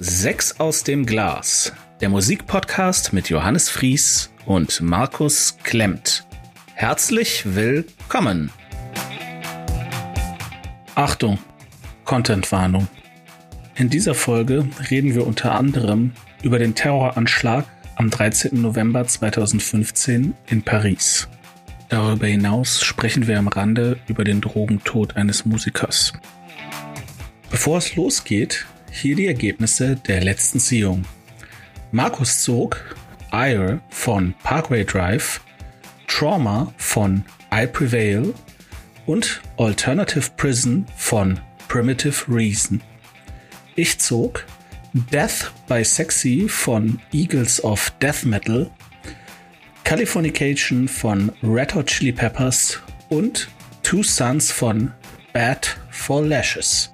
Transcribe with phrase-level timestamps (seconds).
[0.00, 6.24] Sechs aus dem Glas, der Musikpodcast mit Johannes Fries und Markus Klemmt.
[6.74, 8.52] Herzlich willkommen.
[10.94, 11.40] Achtung,
[12.04, 12.86] Contentwarnung.
[13.74, 16.12] In dieser Folge reden wir unter anderem
[16.44, 17.64] über den Terroranschlag
[17.96, 18.62] am 13.
[18.62, 21.26] November 2015 in Paris.
[21.88, 26.12] Darüber hinaus sprechen wir am Rande über den Drogentod eines Musikers.
[27.50, 28.64] Bevor es losgeht,
[28.98, 31.04] hier die Ergebnisse der letzten Ziehung.
[31.92, 32.96] Markus zog
[33.32, 35.40] Ire von Parkway Drive,
[36.06, 38.34] Trauma von I Prevail
[39.06, 42.82] und Alternative Prison von Primitive Reason.
[43.76, 44.44] Ich zog
[44.92, 48.70] Death by Sexy von Eagles of Death Metal,
[49.84, 53.48] Californication von Red Hot Chili Peppers und
[53.82, 54.92] Two Sons von
[55.32, 56.90] Bad for Lashes.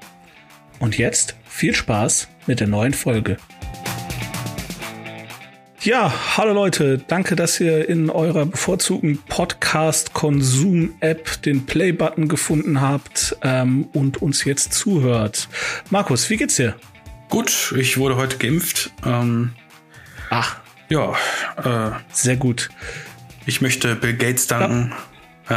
[0.80, 3.36] Und jetzt viel Spaß mit der neuen Folge.
[5.83, 13.86] Ja, hallo Leute, danke, dass ihr in eurer bevorzugten Podcast-Konsum-App den Play-Button gefunden habt ähm,
[13.92, 15.48] und uns jetzt zuhört.
[15.91, 16.75] Markus, wie geht's dir?
[17.28, 18.91] Gut, ich wurde heute geimpft.
[19.06, 19.52] Ähm,
[20.30, 20.56] Ach,
[20.88, 21.14] ja,
[21.56, 22.69] äh, sehr gut.
[23.47, 24.91] ich möchte Bill Gates danken.
[24.91, 24.97] Ja.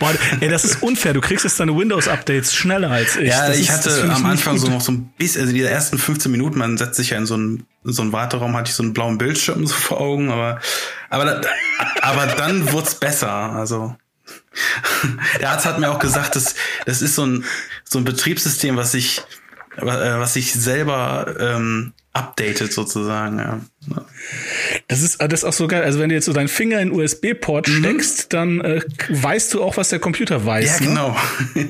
[0.00, 1.12] Boah, ey, das ist unfair.
[1.14, 3.28] Du kriegst jetzt deine Windows-Updates schneller als ich.
[3.28, 5.62] Ja, Das ich ist- hatte das am Anfang so noch so ein bisschen, also die
[5.62, 8.74] ersten 15 Minuten, man setzt sich ja in so einen, so einen Warteraum, hatte ich
[8.76, 10.60] so einen blauen Bildschirm so vor Augen, aber,
[11.08, 11.40] aber, da,
[12.02, 13.96] aber dann wurd's besser, also.
[15.40, 16.54] Der Arzt hat mir auch gesagt, dass
[16.86, 17.44] das ist so ein,
[17.84, 19.22] so ein Betriebssystem, was sich,
[19.76, 23.38] äh, was sich selber ähm, updatet sozusagen.
[23.38, 23.60] Ja.
[24.90, 25.84] Das ist, das ist auch so geil.
[25.84, 29.76] Also wenn du jetzt so deinen Finger in USB-Port steckst, dann äh, weißt du auch,
[29.76, 30.80] was der Computer weiß.
[30.80, 30.96] Mhm.
[30.96, 31.16] Ja,
[31.54, 31.66] ne?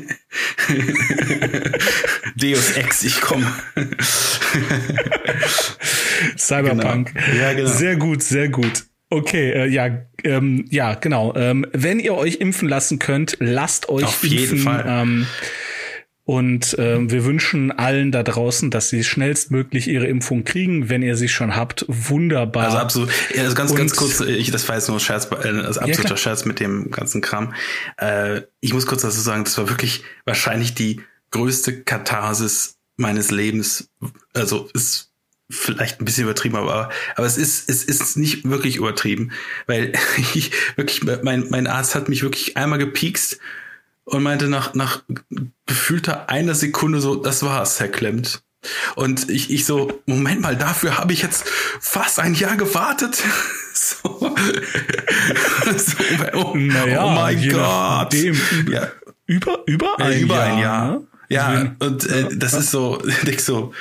[0.64, 0.76] genau.
[2.36, 3.46] Deus Ex, ich komme.
[6.38, 7.12] Cyberpunk.
[7.12, 7.36] Genau.
[7.36, 7.68] Ja, genau.
[7.68, 8.84] Sehr gut, sehr gut.
[9.10, 9.90] Okay, äh, ja,
[10.24, 11.34] ähm, ja, genau.
[11.36, 14.38] Ähm, wenn ihr euch impfen lassen könnt, lasst euch Auf impfen.
[14.38, 14.84] jeden Fall.
[14.88, 15.26] Ähm,
[16.30, 20.88] und ähm, wir wünschen allen da draußen, dass sie schnellstmöglich ihre Impfung kriegen.
[20.88, 22.66] Wenn ihr sie schon habt, wunderbar.
[22.66, 23.10] Also absolut.
[23.34, 26.02] Ja, also ganz, ganz kurz, ich, das war jetzt nur ein Scherz, äh, ist absoluter
[26.04, 26.16] klar.
[26.16, 27.52] Scherz mit dem ganzen Kram.
[27.96, 31.00] Äh, ich muss kurz dazu sagen, das war wirklich wahrscheinlich die
[31.32, 33.90] größte Katharsis meines Lebens.
[34.32, 35.10] Also ist
[35.50, 39.32] vielleicht ein bisschen übertrieben, aber, aber es ist, es ist nicht wirklich übertrieben,
[39.66, 39.94] weil
[40.34, 43.40] ich wirklich, mein, mein Arzt hat mich wirklich einmal gepiekst
[44.10, 45.02] und meinte nach, nach
[45.66, 48.42] gefühlter einer Sekunde so, das war's, Herr Klemmt.
[48.94, 51.48] Und ich, ich so, Moment mal, dafür habe ich jetzt
[51.80, 53.22] fast ein Jahr gewartet.
[53.72, 54.18] So,
[55.76, 55.96] so
[56.34, 58.12] oh, Naja, oh mein Gott.
[58.12, 58.90] Ja,
[59.24, 60.44] über, über ein über Jahr.
[60.44, 60.90] ein Jahr.
[60.90, 61.06] ne?
[61.30, 63.72] Ja, Also, und äh, das ist so, ich so,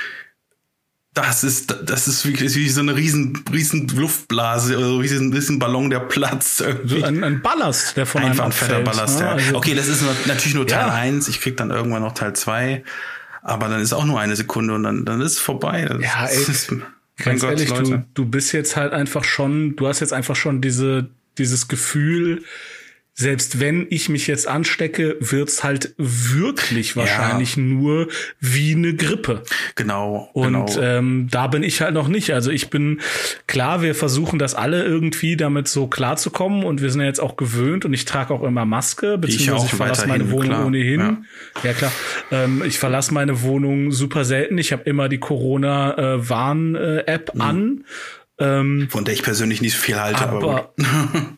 [1.22, 5.32] das ist, das ist wirklich wie so eine riesen, riesen Luftblase oder so ein riesen,
[5.32, 7.02] riesen Ballon, der platzt irgendwie.
[7.04, 9.24] ein, ein Ballast, der von Einfach einem ein fetter Ballast, ne?
[9.26, 9.32] ja.
[9.32, 10.94] Also- okay, das ist nur, natürlich nur Teil Ja.
[10.94, 11.28] eins.
[11.28, 12.82] Ich krieg dann irgendwann noch Teil zwei,
[13.42, 15.86] Aber dann ist auch nur eine Sekunde und dann, dann ist es vorbei.
[15.88, 16.72] Das, Ja, ey, ist,
[17.22, 20.60] Ganz Gott, ehrlich, du, du bist jetzt halt einfach schon, du hast jetzt einfach schon
[20.60, 22.42] diese, dieses Gefühl,
[23.14, 28.08] selbst wenn ich mich jetzt anstecke, wird's halt wirklich wahrscheinlich nur
[28.40, 29.42] wie eine Grippe.
[29.74, 30.66] Genau, Und genau.
[30.80, 32.32] ähm, da bin ich halt noch nicht.
[32.32, 33.00] Also ich bin
[33.46, 37.36] klar, wir versuchen das alle irgendwie damit so klarzukommen und wir sind ja jetzt auch
[37.36, 41.26] gewöhnt und ich trage auch immer Maske, beziehungsweise auch ich, verlasse meine Wohnung klar, ohnehin.
[41.62, 41.92] Ja, klar.
[42.30, 44.56] Ähm, ich verlasse meine Wohnung super selten.
[44.56, 47.40] Ich habe immer die Corona-Warn-App Mhm.
[47.40, 47.84] an.
[48.38, 50.72] Ähm, Von der ich persönlich nicht viel halte, aber,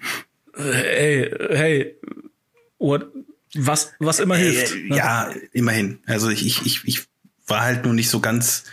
[0.52, 0.62] gut.
[0.64, 1.96] aber äh, ey, hey,
[2.78, 3.06] what,
[3.54, 4.74] was, was immer hilft.
[4.74, 4.96] Äh, ne?
[4.96, 5.98] ja, immerhin.
[6.06, 7.02] Also ich, ich, ich, ich
[7.46, 8.64] war halt nur nicht so ganz.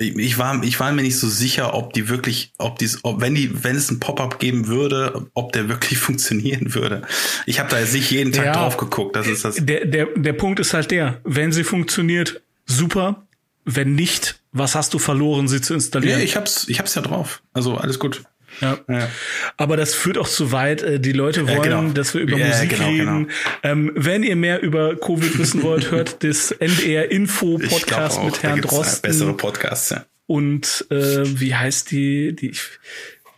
[0.00, 3.34] Ich war, ich war mir nicht so sicher, ob die wirklich, ob dies, ob wenn
[3.34, 7.02] die, wenn es ein Pop-up geben würde, ob der wirklich funktionieren würde.
[7.46, 8.52] Ich habe da jetzt nicht jeden Tag Ja.
[8.52, 9.16] drauf geguckt.
[9.16, 9.56] Das ist das.
[9.56, 13.24] Der, der, der Punkt ist halt der, wenn sie funktioniert, super.
[13.70, 16.20] Wenn nicht, was hast du verloren, sie zu Nee, installieren?
[16.20, 17.42] ich hab's, ich hab's ja drauf.
[17.52, 18.22] Also alles gut.
[18.60, 18.78] Ja.
[18.88, 19.08] Ja.
[19.56, 20.82] Aber das führt auch zu weit.
[20.82, 21.82] Äh, Die Leute wollen, genau.
[21.90, 23.06] dass wir über Ja, Musik genau, reden.
[23.26, 23.28] genau.
[23.62, 28.42] Ähm, wenn ihr mehr über Covid wissen wollt, hört das NDR Info Podcast auch, mit
[28.42, 30.04] Herrn Drosten Bessere Podcasts, ja.
[30.26, 32.52] und äh, wie heißt die die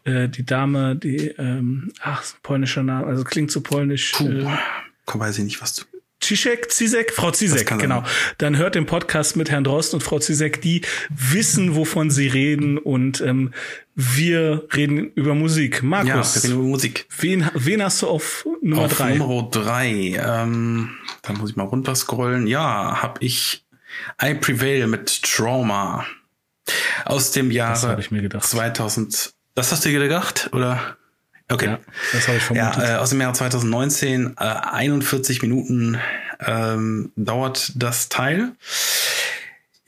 [0.04, 4.18] äh, die Dame, die ähm, ach polnischer Name, also klingt so polnisch.
[4.20, 4.44] Äh,
[5.04, 5.84] Komm, weiß ich nicht, was du.
[6.20, 8.04] Zizek, Zizek, Frau Zizek, genau.
[8.38, 12.78] Dann hört den Podcast mit Herrn Drosten und Frau Zizek, die wissen, wovon sie reden
[12.78, 13.52] und ähm,
[13.94, 15.76] wir reden über Musik.
[15.76, 17.06] Ja, wir Markus, reden über Musik.
[17.18, 19.14] wen, wen hast du auf Nummer Auf drei?
[19.14, 20.90] Nummer drei, ähm,
[21.22, 22.46] da muss ich mal runterscrollen.
[22.46, 23.64] Ja, hab ich
[24.22, 26.06] I Prevail mit Trauma.
[27.04, 28.44] Aus dem Jahre ich mir gedacht.
[28.44, 29.32] 2000.
[29.54, 30.96] Das hast du dir gedacht, oder?
[31.50, 31.66] Okay.
[31.66, 31.80] Ja,
[32.12, 32.76] das habe ich vermutet.
[32.78, 35.98] Ja, äh, aus dem Jahr 2019, äh, 41 Minuten
[36.40, 38.52] ähm, dauert das Teil.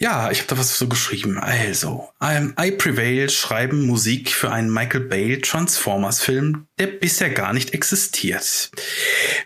[0.03, 1.39] Ja, ich habe da was so geschrieben.
[1.39, 7.73] Also, ähm, I Prevail schreiben Musik für einen Michael Bay Transformers-Film, der bisher gar nicht
[7.73, 8.73] existiert.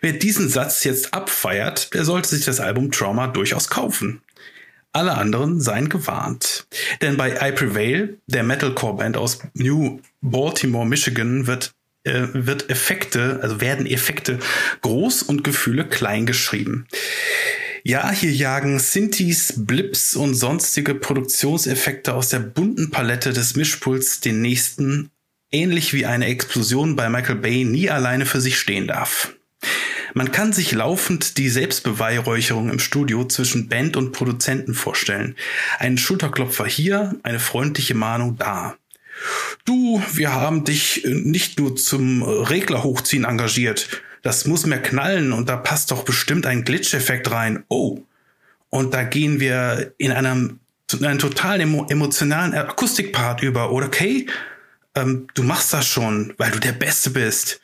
[0.00, 4.22] Wer diesen Satz jetzt abfeiert, der sollte sich das Album Trauma durchaus kaufen.
[4.94, 6.66] Alle anderen seien gewarnt.
[7.02, 11.74] Denn bei I Prevail, der Metalcore-Band aus New Baltimore, Michigan, wird
[12.06, 14.38] äh, wird Effekte, also werden Effekte
[14.82, 16.86] groß und Gefühle klein geschrieben.
[17.82, 24.40] Ja, hier jagen Synthes, Blips und sonstige Produktionseffekte aus der bunten Palette des Mischpuls den
[24.40, 25.10] nächsten,
[25.52, 29.36] ähnlich wie eine Explosion bei Michael Bay nie alleine für sich stehen darf.
[30.14, 35.36] Man kann sich laufend die Selbstbeweihräucherung im Studio zwischen Band und Produzenten vorstellen.
[35.78, 38.76] Einen Schulterklopfer hier, eine freundliche Mahnung da.
[39.64, 44.02] Du, wir haben dich nicht nur zum Regler hochziehen engagiert.
[44.22, 47.64] Das muss mehr knallen und da passt doch bestimmt ein Glitch-Effekt rein.
[47.68, 48.00] Oh.
[48.70, 50.58] Und da gehen wir in einem,
[50.92, 54.26] in einen total emotionalen Akustikpart über, oder okay?
[54.94, 57.60] Ähm, du machst das schon, weil du der Beste bist.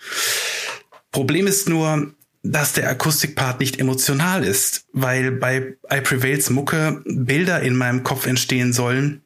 [1.11, 7.61] Problem ist nur, dass der Akustikpart nicht emotional ist, weil bei I Prevails Mucke Bilder
[7.61, 9.23] in meinem Kopf entstehen sollen.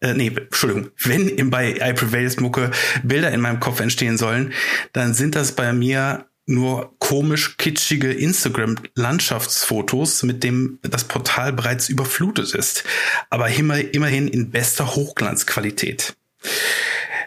[0.00, 2.70] Äh, nee, Entschuldigung, wenn bei I Prevails Mucke
[3.02, 4.52] Bilder in meinem Kopf entstehen sollen,
[4.92, 12.54] dann sind das bei mir nur komisch kitschige Instagram-Landschaftsfotos, mit dem das Portal bereits überflutet
[12.54, 12.84] ist,
[13.30, 16.14] aber immer, immerhin in bester Hochglanzqualität.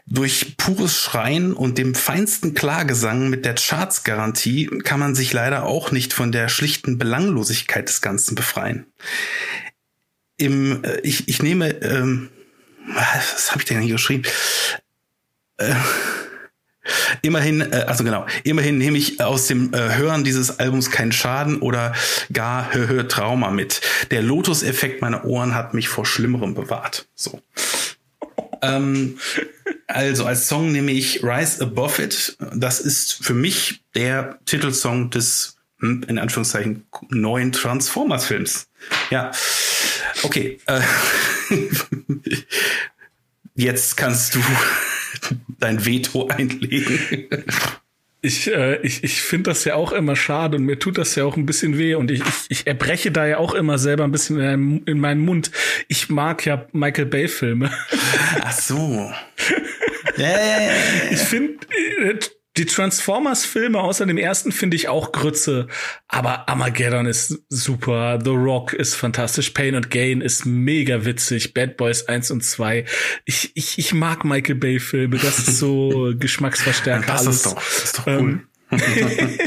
[0.05, 5.91] Durch pures Schreien und dem feinsten Klagesang mit der Charts-Garantie kann man sich leider auch
[5.91, 8.87] nicht von der schlichten Belanglosigkeit des Ganzen befreien.
[10.37, 12.29] Im, äh, ich, ich nehme, ähm,
[12.93, 14.23] was habe ich denn hier geschrieben?
[15.57, 15.73] Äh,
[17.21, 21.59] Immerhin, äh, also genau, immerhin nehme ich aus dem äh, Hören dieses Albums keinen Schaden
[21.59, 21.93] oder
[22.31, 23.81] gar Hö -Hö Trauma mit.
[24.11, 27.07] Der Lotus-Effekt meiner Ohren hat mich vor Schlimmerem bewahrt.
[27.15, 27.41] So.
[28.61, 29.19] ähm,
[29.87, 32.37] also als Song nehme ich Rise Above It.
[32.53, 38.67] Das ist für mich der Titelsong des hm, in Anführungszeichen neuen Transformers-Films.
[39.09, 39.31] Ja,
[40.23, 40.59] okay.
[40.65, 40.81] Äh,
[43.55, 44.39] jetzt kannst du
[45.59, 47.27] dein Veto einlegen.
[48.21, 51.23] Ich, äh, ich, ich finde das ja auch immer schade und mir tut das ja
[51.23, 54.11] auch ein bisschen weh und ich, ich, ich erbreche da ja auch immer selber ein
[54.11, 55.51] bisschen in, einem, in meinen Mund.
[55.87, 57.71] Ich mag ja Michael Bay Filme.
[58.41, 59.11] Ach so.
[61.11, 61.65] Ich finde,
[62.01, 62.19] äh,
[62.59, 65.67] die Transformers-Filme außer dem ersten finde ich auch Grütze.
[66.09, 68.19] Aber Armageddon ist super.
[68.21, 69.51] The Rock ist fantastisch.
[69.51, 71.53] Pain and Gain ist mega witzig.
[71.53, 72.83] Bad Boys 1 und 2.
[73.23, 75.17] Ich, ich, ich mag Michael Bay-Filme.
[75.17, 77.07] Das ist so Geschmacksverstärker.
[77.07, 77.35] Das alles.
[77.37, 78.41] ist doch, das ist doch cool.
[78.71, 78.71] Ähm,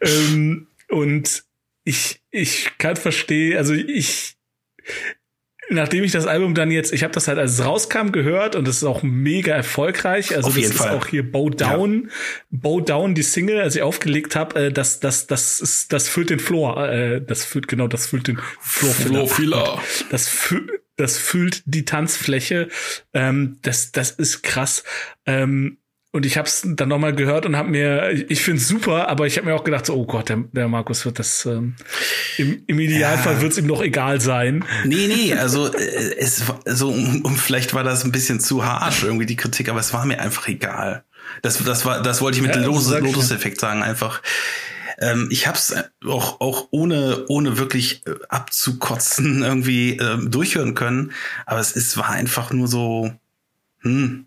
[0.00, 1.44] ähm, und
[1.82, 4.36] ich, ich kann verstehen, also ich,
[5.70, 8.66] nachdem ich das Album dann jetzt, ich habe das halt als es rauskam gehört und
[8.68, 10.34] es ist auch mega erfolgreich.
[10.34, 10.96] Also Auf das ist Fall.
[10.96, 12.10] auch hier Bow Down,
[12.50, 16.30] Bow Down die Single, als ich aufgelegt habe, äh, das das das ist das füllt
[16.30, 19.82] den Floor, äh, das füllt genau, das füllt den Floor Floorfiller.
[20.10, 22.68] Das füllt das füllt die Tanzfläche.
[23.12, 24.84] Ähm, das das ist krass.
[25.26, 25.78] Ähm,
[26.14, 29.26] und ich habe es dann nochmal gehört und habe mir, ich finde es super, aber
[29.26, 31.74] ich habe mir auch gedacht, so, oh Gott, der, der Markus wird das, ähm,
[32.38, 33.40] im, im Idealfall Ja.
[33.40, 34.64] wird es ihm noch egal sein.
[34.84, 38.64] Nee, nee, also äh, es war so um, um, vielleicht war das ein bisschen zu
[38.64, 41.02] harsch irgendwie die Kritik, aber es war mir einfach egal.
[41.42, 42.96] Das das war das wollte ich mit Ja, dem also.
[42.96, 44.22] Lotus-Effekt sagen einfach.
[45.00, 45.74] Ähm, ich habe es
[46.06, 51.10] auch auch ohne ohne wirklich äh, abzukotzen irgendwie ähm, durchhören können,
[51.44, 53.10] aber es, es war einfach nur so
[53.80, 54.26] hm.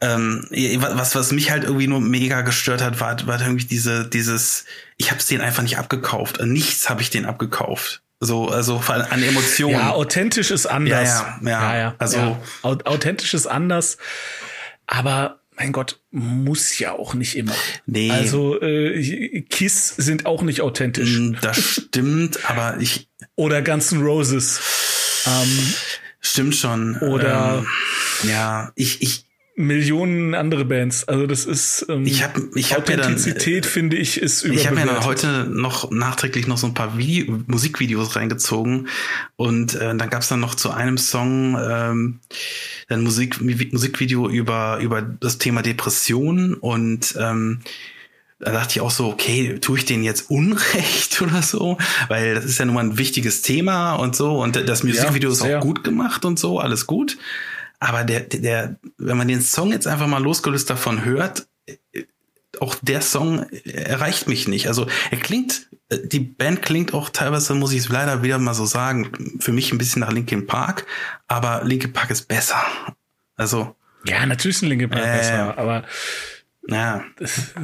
[0.00, 0.46] Ähm,
[0.78, 4.64] was, was mich halt irgendwie nur mega gestört hat, war, war irgendwie diese, dieses,
[4.96, 6.40] ich habe es denen einfach nicht abgekauft.
[6.44, 8.02] Nichts habe ich den abgekauft.
[8.20, 9.76] So, also an an Emotionen.
[9.78, 11.08] Ja, authentisch ist anders.
[11.08, 11.94] Ja, ja, ja.
[11.98, 12.40] Also- ja.
[12.62, 13.96] Au- authentisch ist anders,
[14.86, 17.54] aber mein Gott, muss ja auch nicht immer.
[17.86, 18.10] Nee.
[18.10, 21.18] Also äh, Kiss sind auch nicht authentisch.
[21.18, 24.60] Mm, Das stimmt, aber ich Oder Guns N' Roses.
[25.26, 25.74] Ähm,
[26.20, 26.96] stimmt schon.
[26.98, 27.58] Oder-
[28.22, 31.06] ähm, ja, ich ich Millionen andere Bands.
[31.06, 34.66] Also das ist ähm, Ich hab- ich hab mir dann, Authentizität finde ich ist ich
[34.66, 35.28] habe mir dann überbewertet.
[35.28, 38.88] heute noch nachträglich noch so ein paar Video Musikvideos reingezogen
[39.36, 42.20] und äh, dann gab's dann noch zu einem Song ähm,
[42.88, 47.60] ein Musik Musikvideo über über das Thema Depression und ähm,
[48.42, 51.76] da dachte ich auch so, okay, tue ich denen jetzt Unrecht oder so?
[52.08, 54.40] Weil das ist ja nun mal ein wichtiges Thema und so.
[54.40, 57.18] Und das Musikvideo ja, ist auch gut gemacht und so, alles gut.
[57.80, 61.48] Aber der, der, wenn man den Song jetzt einfach mal losgelöst davon hört,
[62.60, 64.68] auch der Song erreicht mich nicht.
[64.68, 68.66] Also er klingt, die Band klingt auch teilweise, muss ich es leider wieder mal so
[68.66, 70.86] sagen, für mich ein bisschen nach Linkin Park,
[71.26, 72.62] aber Linkin Park ist besser.
[73.36, 73.74] Also.
[74.04, 75.84] Ja, natürlich ist Linkin Park äh, besser, aber
[76.68, 77.04] ja.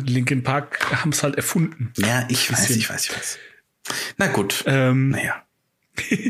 [0.03, 1.93] Linkin Park haben es halt erfunden.
[1.97, 3.39] Ja, ich weiß, ich weiß, ich weiß.
[4.17, 4.65] Na gut.
[4.67, 5.43] Ähm, naja.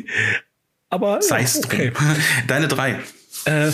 [0.91, 1.93] aber sei es okay.
[2.47, 3.01] Deine drei.
[3.47, 3.71] Äh,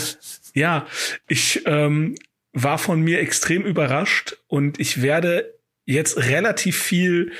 [0.53, 0.87] ja,
[1.27, 2.15] ich ähm,
[2.53, 5.53] war von mir extrem überrascht und ich werde
[5.85, 7.31] jetzt relativ viel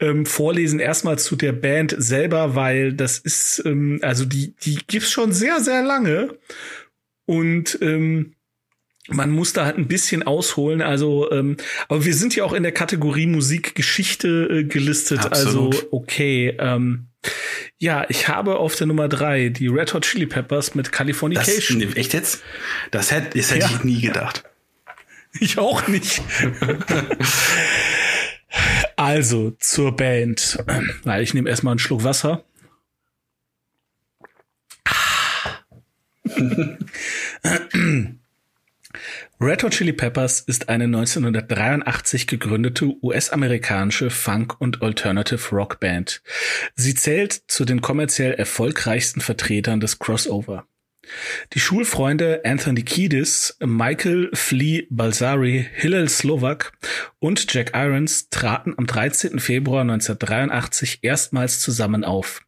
[0.00, 0.80] ähm, vorlesen.
[0.80, 5.60] Erstmal zu der Band selber, weil das ist, ähm, also die, die gibt's schon sehr,
[5.60, 6.36] sehr lange.
[7.26, 8.34] Und ähm,
[9.08, 10.80] man muss da halt ein bisschen ausholen.
[10.80, 11.56] Also, ähm,
[11.88, 15.20] aber wir sind ja auch in der Kategorie Musikgeschichte äh, gelistet.
[15.20, 15.74] Absolut.
[15.74, 16.56] Also, okay.
[16.58, 17.08] Ähm,
[17.78, 21.80] ja, ich habe auf der Nummer drei die Red Hot Chili Peppers mit Californication.
[21.80, 22.42] Das, echt jetzt?
[22.90, 23.70] Das hätte, das hätte ja.
[23.70, 24.44] ich nie gedacht.
[25.40, 26.22] Ich auch nicht.
[28.96, 30.64] also, zur Band.
[31.20, 32.44] Ich nehme erstmal einen Schluck Wasser.
[39.44, 46.22] Red Hot Chili Peppers ist eine 1983 gegründete US-amerikanische Funk- und Alternative Rock Band.
[46.76, 50.66] Sie zählt zu den kommerziell erfolgreichsten Vertretern des Crossover.
[51.52, 56.72] Die Schulfreunde Anthony Kiedis, Michael Flea Balsari, Hillel Slovak
[57.24, 59.38] und Jack Irons traten am 13.
[59.38, 62.42] Februar 1983 erstmals zusammen auf.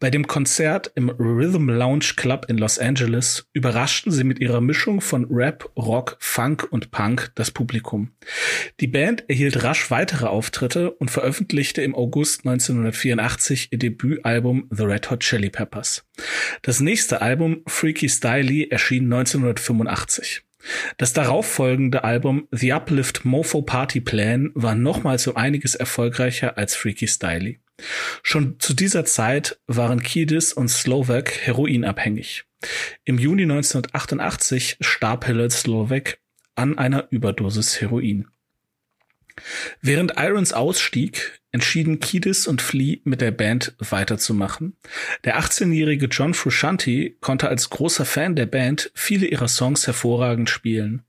[0.00, 5.02] Bei dem Konzert im Rhythm Lounge Club in Los Angeles überraschten sie mit ihrer Mischung
[5.02, 8.12] von Rap, Rock, Funk und Punk das Publikum.
[8.80, 15.10] Die Band erhielt rasch weitere Auftritte und veröffentlichte im August 1984 ihr Debütalbum The Red
[15.10, 16.06] Hot Chili Peppers.
[16.62, 20.43] Das nächste Album Freaky Styley erschien 1985.
[20.96, 27.06] Das darauffolgende Album The Uplift Mofo Party Plan war nochmals so einiges erfolgreicher als Freaky
[27.06, 27.60] Styley.
[28.22, 32.44] Schon zu dieser Zeit waren Kiedis und Slovak heroinabhängig.
[33.04, 36.18] Im Juni 1988 starb Hillel Slovak
[36.54, 38.28] an einer Überdosis Heroin.
[39.80, 44.76] Während Irons ausstieg, entschieden Kiedis und Flea mit der Band weiterzumachen.
[45.24, 51.02] Der 18-jährige John Frusciante konnte als großer Fan der Band viele ihrer Songs hervorragend spielen.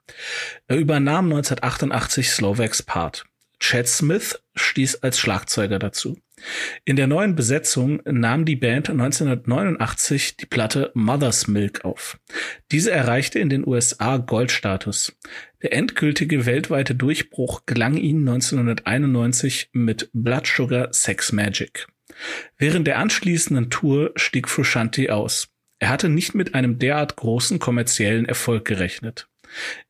[0.68, 3.26] Er übernahm 1988 Slovaks Part.
[3.60, 6.20] Chad Smith stieß als Schlagzeuger dazu.
[6.84, 12.20] In der neuen Besetzung nahm die Band 1989 die Platte Mother's Milk auf.
[12.72, 15.18] Diese erreichte in den USA Goldstatus.
[15.62, 21.88] Der endgültige weltweite Durchbruch gelang ihnen 1991 mit Blood Sugar Sex Magic.
[22.58, 25.50] Während der anschließenden Tour stieg Frusciante aus.
[25.80, 29.28] Er hatte nicht mit einem derart großen kommerziellen Erfolg gerechnet.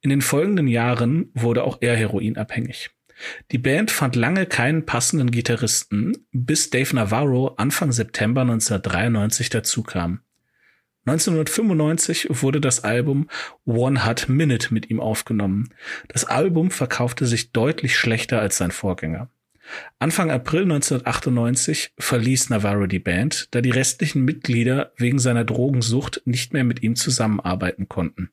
[0.02, 2.90] In den folgenden Jahren wurde auch er heroinabhängig.
[3.52, 10.22] Die Band fand lange keinen passenden Gitarristen, bis Dave Navarro Anfang September 1993 dazukam.
[11.06, 13.30] 1995 wurde das Album
[13.66, 15.70] One Hot Minute mit ihm aufgenommen.
[16.08, 19.30] Das Album verkaufte sich deutlich schlechter als sein Vorgänger.
[20.00, 26.54] Anfang April 1998 verließ Navarro die Band, da die restlichen Mitglieder wegen seiner Drogensucht nicht
[26.54, 28.30] mehr mit ihm zusammenarbeiten konnten.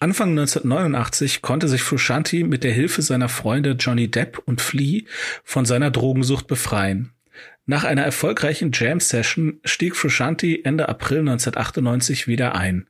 [0.00, 5.02] Anfang 1989 konnte sich Frusciante mit der Hilfe seiner Freunde Johnny Depp und Flea
[5.44, 7.12] von seiner Drogensucht befreien.
[7.66, 12.88] Nach einer erfolgreichen Jam-Session stieg Frusciante Ende April 1998 wieder ein.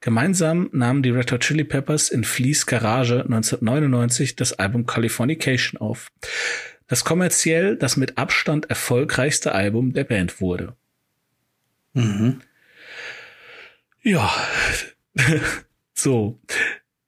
[0.00, 6.08] Gemeinsam nahmen die Red Hot Chili Peppers in Fleas Garage 1999 das Album Californication auf,
[6.88, 10.74] das kommerziell das mit Abstand erfolgreichste Album der Band wurde.
[11.92, 12.40] Mhm.
[14.02, 14.32] Ja,
[16.02, 16.40] So,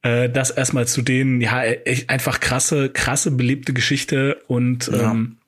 [0.02, 5.12] äh, das erstmal zu denen, ja, echt einfach krasse, krasse beliebte Geschichte und ja.
[5.12, 5.38] ähm,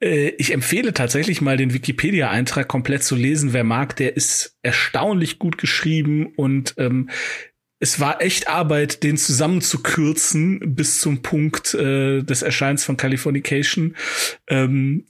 [0.00, 3.52] äh, ich empfehle tatsächlich mal den Wikipedia-Eintrag komplett zu lesen.
[3.52, 7.10] Wer mag, der ist erstaunlich gut geschrieben und ähm,
[7.78, 13.96] es war echt Arbeit, den zusammenzukürzen bis zum Punkt äh, des Erscheins von Californication.
[14.48, 15.04] Ähm,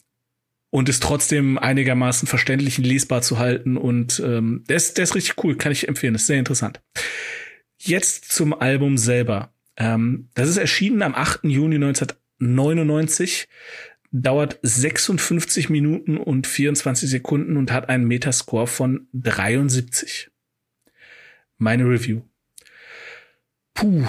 [0.70, 3.76] und ist trotzdem einigermaßen verständlich und lesbar zu halten.
[3.76, 6.80] Und ähm, der, ist, der ist richtig cool, kann ich empfehlen, ist sehr interessant.
[7.78, 9.54] Jetzt zum Album selber.
[9.76, 11.44] Ähm, das ist erschienen am 8.
[11.44, 13.49] Juni 1999,
[14.11, 20.30] dauert 56 Minuten und 24 Sekunden und hat einen Metascore von 73.
[21.58, 22.23] Meine Review.
[23.75, 24.06] Puh,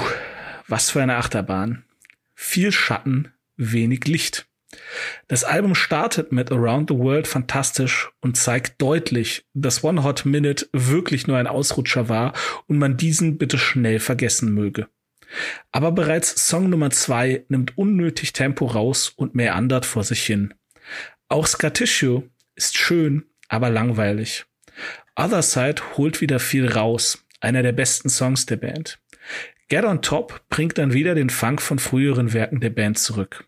[0.67, 1.83] was für eine Achterbahn.
[2.33, 4.46] viel Schatten, wenig Licht.
[5.27, 10.67] Das Album startet mit Around the World fantastisch und zeigt deutlich, dass One Hot Minute
[10.73, 12.33] wirklich nur ein Ausrutscher war
[12.67, 14.87] und man diesen bitte schnell vergessen möge.
[15.71, 20.53] Aber bereits Song Nummer zwei nimmt unnötig Tempo raus und mehr andert vor sich hin.
[21.27, 24.45] Auch Scar Tissue ist schön, aber langweilig.
[25.15, 28.99] Other Side holt wieder viel raus, einer der besten Songs der Band.
[29.67, 33.45] Get on Top bringt dann wieder den Funk von früheren Werken der Band zurück.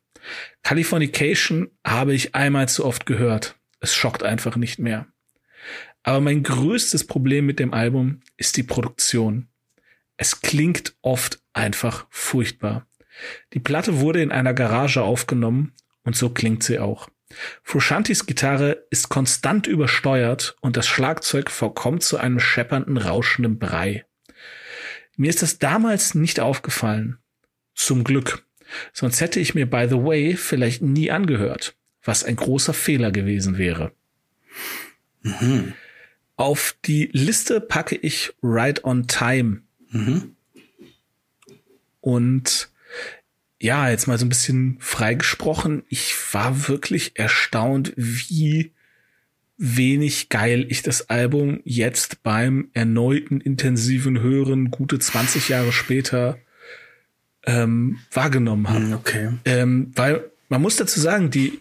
[0.63, 3.55] Californication habe ich einmal zu oft gehört.
[3.79, 5.07] Es schockt einfach nicht mehr.
[6.03, 9.47] Aber mein größtes Problem mit dem Album ist die Produktion.
[10.17, 12.87] Es klingt oft einfach furchtbar.
[13.53, 15.73] Die Platte wurde in einer Garage aufgenommen
[16.03, 17.09] und so klingt sie auch.
[17.63, 24.05] Frusciantis Gitarre ist konstant übersteuert und das Schlagzeug verkommt zu einem scheppernden, rauschenden Brei.
[25.15, 27.19] Mir ist das damals nicht aufgefallen.
[27.75, 28.45] Zum Glück.
[28.93, 33.57] Sonst hätte ich mir By the Way vielleicht nie angehört, was ein großer Fehler gewesen
[33.57, 33.91] wäre.
[35.21, 35.73] Mhm.
[36.35, 39.61] Auf die Liste packe ich Right on Time.
[39.91, 40.35] Mhm.
[42.01, 42.69] Und
[43.61, 45.83] ja, jetzt mal so ein bisschen freigesprochen.
[45.89, 48.71] Ich war wirklich erstaunt, wie
[49.57, 56.39] wenig geil ich das Album jetzt beim erneuten intensiven Hören, gute 20 Jahre später,
[57.45, 58.85] ähm, wahrgenommen habe.
[58.85, 59.29] Hm, okay.
[59.45, 61.59] Ähm, weil man muss dazu sagen, die,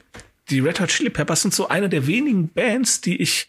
[0.51, 3.49] die Red Hot Chili Peppers sind so eine der wenigen Bands, die ich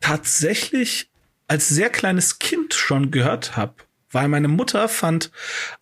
[0.00, 1.10] tatsächlich
[1.48, 3.74] als sehr kleines Kind schon gehört habe
[4.10, 5.30] weil meine Mutter fand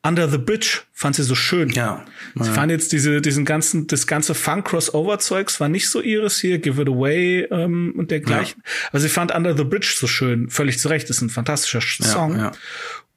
[0.02, 1.70] Under the Bridge fand sie so schön.
[1.70, 2.04] Ja.
[2.34, 6.38] Sie fand jetzt diese diesen ganzen das ganze Funk Crossover Zeugs war nicht so ihres
[6.40, 8.62] hier Give It Away ähm, und dergleichen.
[8.64, 8.88] Ja.
[8.90, 11.08] Aber sie fand Under the Bridge so schön, völlig zu Recht.
[11.08, 12.36] Das ist ein fantastischer Song.
[12.36, 12.52] Ja, ja.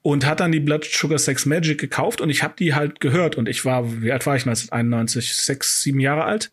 [0.02, 3.36] Und hat dann die Blood Sugar Sex Magic gekauft und ich habe die halt gehört
[3.36, 6.52] und ich war wie alt war ich 1991 sechs sieben Jahre alt.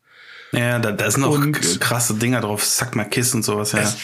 [0.52, 3.72] Ja, da, da sind auch und krasse Dinger drauf, Suck My Kiss und sowas.
[3.72, 3.80] Ja.
[3.80, 3.98] Es,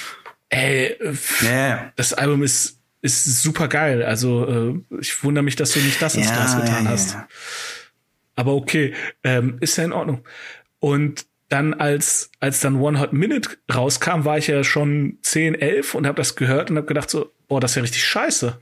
[0.50, 0.98] ey,
[1.42, 1.92] ja.
[1.96, 4.02] das Album ist ist super geil.
[4.04, 7.14] Also äh, ich wundere mich, dass du nicht das ins ja, Glas getan ja, hast.
[7.14, 7.28] Ja.
[8.36, 10.24] Aber okay, ähm, ist ja in Ordnung.
[10.80, 15.96] Und dann als als dann One Hot Minute rauskam, war ich ja schon 10, 11
[15.96, 18.60] und habe das gehört und habe gedacht so, boah, das ist ja richtig scheiße.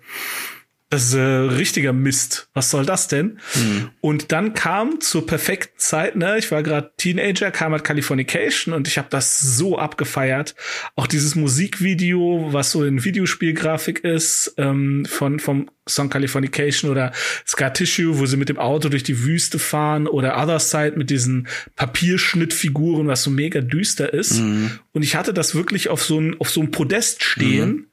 [0.91, 2.49] Das ist äh, richtiger Mist.
[2.53, 3.39] Was soll das denn?
[3.55, 3.91] Mhm.
[4.01, 8.89] Und dann kam zur perfekten Zeit, ne, ich war gerade Teenager, kam halt Californication und
[8.89, 10.53] ich habe das so abgefeiert.
[10.97, 17.13] Auch dieses Musikvideo, was so in Videospielgrafik ist, ähm, von vom Song Californication oder
[17.47, 21.09] Scar Tissue, wo sie mit dem Auto durch die Wüste fahren oder Other Side mit
[21.09, 24.41] diesen Papierschnittfiguren, was so mega düster ist.
[24.41, 24.71] Mhm.
[24.91, 27.69] Und ich hatte das wirklich auf so ein auf so einem Podest stehen.
[27.69, 27.85] Mhm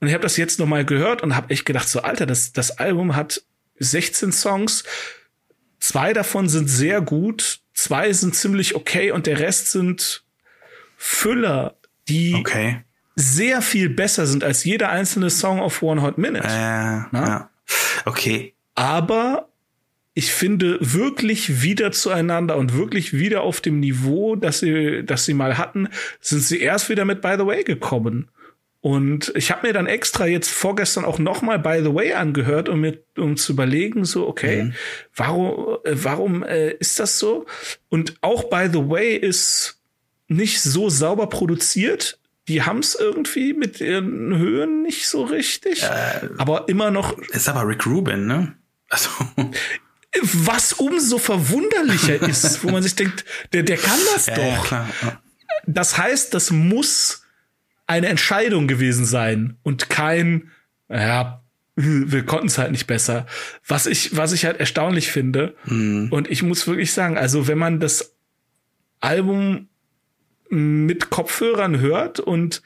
[0.00, 2.52] und ich habe das jetzt noch mal gehört und habe echt gedacht, so Alter, das,
[2.52, 3.42] das Album hat
[3.78, 4.84] 16 Songs.
[5.80, 10.24] Zwei davon sind sehr gut, zwei sind ziemlich okay und der Rest sind
[10.96, 11.76] Füller,
[12.08, 12.84] die okay.
[13.14, 16.46] sehr viel besser sind als jeder einzelne Song auf One Hot Minute.
[16.46, 17.50] Äh, ja.
[18.04, 18.54] Okay.
[18.74, 19.48] Aber
[20.14, 25.34] ich finde wirklich wieder zueinander und wirklich wieder auf dem Niveau, das sie, das sie
[25.34, 25.88] mal hatten,
[26.20, 28.28] sind sie erst wieder mit By the Way gekommen.
[28.80, 32.68] Und ich habe mir dann extra jetzt vorgestern auch noch mal By the Way angehört,
[32.68, 34.74] um mir um zu überlegen, so okay, mhm.
[35.16, 37.46] warum äh, warum äh, ist das so?
[37.88, 39.80] Und auch By the Way ist
[40.28, 42.20] nicht so sauber produziert.
[42.46, 47.18] Die haben es irgendwie mit ihren Höhen nicht so richtig, äh, aber immer noch.
[47.18, 48.54] Ist aber Rick Rubin, ne?
[48.88, 49.10] Also.
[50.22, 54.70] Was umso verwunderlicher ist, wo man sich denkt, der der kann das ja, doch.
[54.70, 54.88] Ja.
[55.66, 57.17] Das heißt, das muss
[57.88, 60.52] eine Entscheidung gewesen sein und kein,
[60.88, 61.42] ja,
[61.74, 63.26] wir konnten es halt nicht besser.
[63.66, 65.54] Was ich, was ich halt erstaunlich finde.
[65.64, 66.08] Mhm.
[66.10, 68.14] Und ich muss wirklich sagen, also wenn man das
[69.00, 69.68] Album
[70.50, 72.62] mit Kopfhörern hört und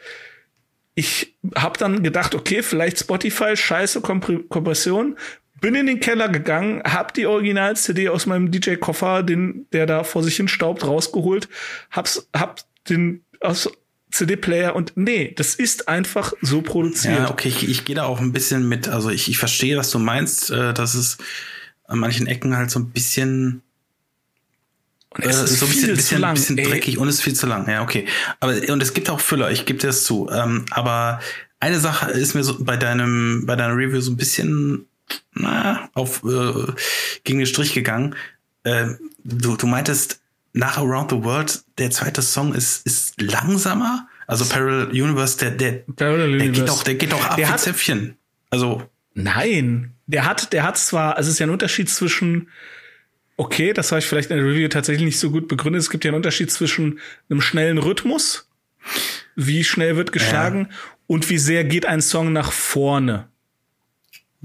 [0.94, 5.16] ich habe dann gedacht, okay, vielleicht Spotify, scheiße Kompression,
[5.60, 10.22] bin in den Keller gegangen, hab die Original-CD aus meinem DJ-Koffer, den der da vor
[10.22, 11.48] sich hin staubt, rausgeholt,
[11.90, 13.70] hab's, hab den aus
[14.12, 17.18] CD-Player und nee, das ist einfach so produziert.
[17.18, 19.90] Ja, okay, ich, ich gehe da auch ein bisschen mit, also ich, ich verstehe, was
[19.90, 21.18] du meinst, äh, dass es
[21.84, 23.62] an manchen Ecken halt so ein bisschen
[25.14, 27.34] und es äh, ist so ein bisschen, bisschen, lang, bisschen dreckig und es ist viel
[27.34, 27.68] zu lang.
[27.68, 28.06] Ja, okay.
[28.40, 30.30] Aber und es gibt auch Füller, ich gebe dir das zu.
[30.32, 31.20] Ähm, aber
[31.60, 34.86] eine Sache ist mir so bei deinem bei deiner Review so ein bisschen
[35.34, 36.72] na, auf äh,
[37.24, 38.14] gegen den Strich gegangen.
[38.64, 38.86] Äh,
[39.24, 40.21] du, du meintest,
[40.52, 44.08] nach Around the World, der zweite Song ist, ist langsamer.
[44.26, 47.60] Also Parallel Universe, der, der, Parallel der geht doch, der geht doch ab der hat,
[47.60, 48.16] Zäpfchen.
[48.50, 48.82] Also.
[49.14, 49.92] Nein.
[50.06, 52.48] Der hat, der hat zwar, also es ist ja ein Unterschied zwischen
[53.36, 55.82] okay, das habe ich vielleicht in der Review tatsächlich nicht so gut begründet.
[55.82, 58.48] Es gibt ja einen Unterschied zwischen einem schnellen Rhythmus,
[59.34, 60.76] wie schnell wird geschlagen, ja.
[61.06, 63.28] und wie sehr geht ein Song nach vorne.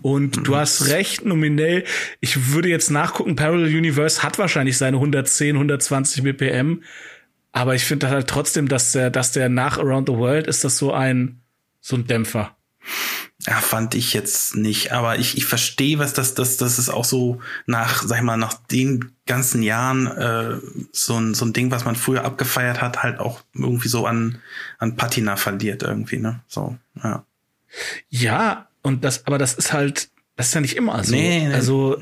[0.02, 0.44] Und mhm.
[0.44, 1.84] du hast recht, nominell.
[2.20, 6.84] Ich würde jetzt nachgucken, Parallel Universe hat wahrscheinlich seine 110, 120 BPM.
[7.52, 10.78] Aber ich finde halt trotzdem, dass der, dass der nach Around the World ist das
[10.78, 11.42] so ein,
[11.82, 12.56] so ein Dämpfer.
[13.46, 14.92] Ja, fand ich jetzt nicht.
[14.92, 18.38] Aber ich, ich verstehe, was das, das, das ist auch so nach, sag ich mal,
[18.38, 20.58] nach den ganzen Jahren äh,
[20.92, 24.42] so, ein, so ein Ding, was man früher abgefeiert hat, halt auch irgendwie so an,
[24.80, 26.42] an Patina verliert irgendwie, ne?
[26.48, 27.24] So, ja.
[28.10, 31.14] Ja, und das, aber das ist halt, das ist ja nicht immer so.
[31.14, 31.54] Nee, nee.
[31.54, 32.02] Also,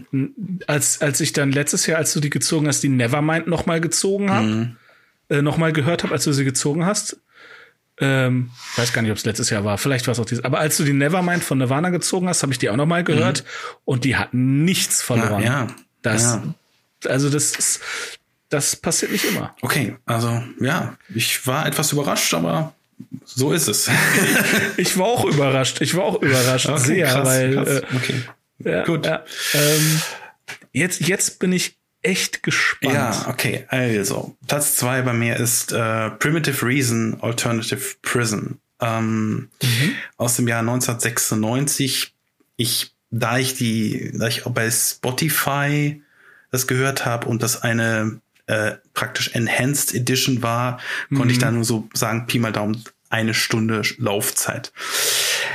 [0.67, 4.29] als, als ich dann letztes Jahr, als du die gezogen hast, die Nevermind nochmal gezogen
[4.29, 4.75] habe, mhm.
[5.29, 7.17] äh, nochmal gehört habe, als du sie gezogen hast,
[7.99, 9.79] ähm, weiß gar nicht, ob es letztes Jahr war.
[9.79, 10.45] Vielleicht war es auch dieses.
[10.45, 13.03] Aber als du die Nevermind von Nirvana gezogen hast, habe ich die auch noch mal
[13.03, 13.77] gehört mhm.
[13.85, 15.41] und die hat nichts verloren.
[15.41, 15.67] Ja, ja.
[16.03, 16.43] Das, ja.
[17.09, 17.81] also das ist,
[18.49, 19.55] das passiert nicht immer.
[19.61, 22.74] Okay, also ja, ich war etwas überrascht, aber
[23.25, 23.89] so ist es.
[24.77, 25.81] ich war auch überrascht.
[25.81, 27.67] Ich war auch überrascht okay, sehr, krass, weil krass.
[27.67, 28.21] Äh, okay.
[28.59, 29.05] Ja, gut.
[29.05, 30.01] Ja, ähm,
[30.71, 32.93] jetzt jetzt bin ich echt gespannt.
[32.93, 33.65] Ja, okay.
[33.67, 39.95] Also, Platz zwei bei mir ist äh, Primitive Reason Alternative Prison ähm, mhm.
[40.17, 42.13] aus dem Jahr 1996.
[42.57, 46.01] Ich, da ich die, da ich auch bei Spotify
[46.51, 50.79] das gehört habe und das eine äh, praktisch Enhanced Edition war,
[51.09, 51.17] mhm.
[51.17, 51.43] konnte ich mhm.
[51.43, 54.71] da nur so sagen, Pi mal Daumen, eine Stunde Laufzeit.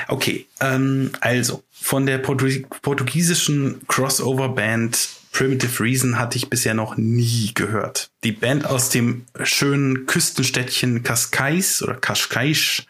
[0.08, 8.10] Okay, ähm, also von der portugiesischen Crossover-Band Primitive Reason hatte ich bisher noch nie gehört.
[8.24, 12.82] Die Band aus dem schönen Küstenstädtchen Cascais oder Cascais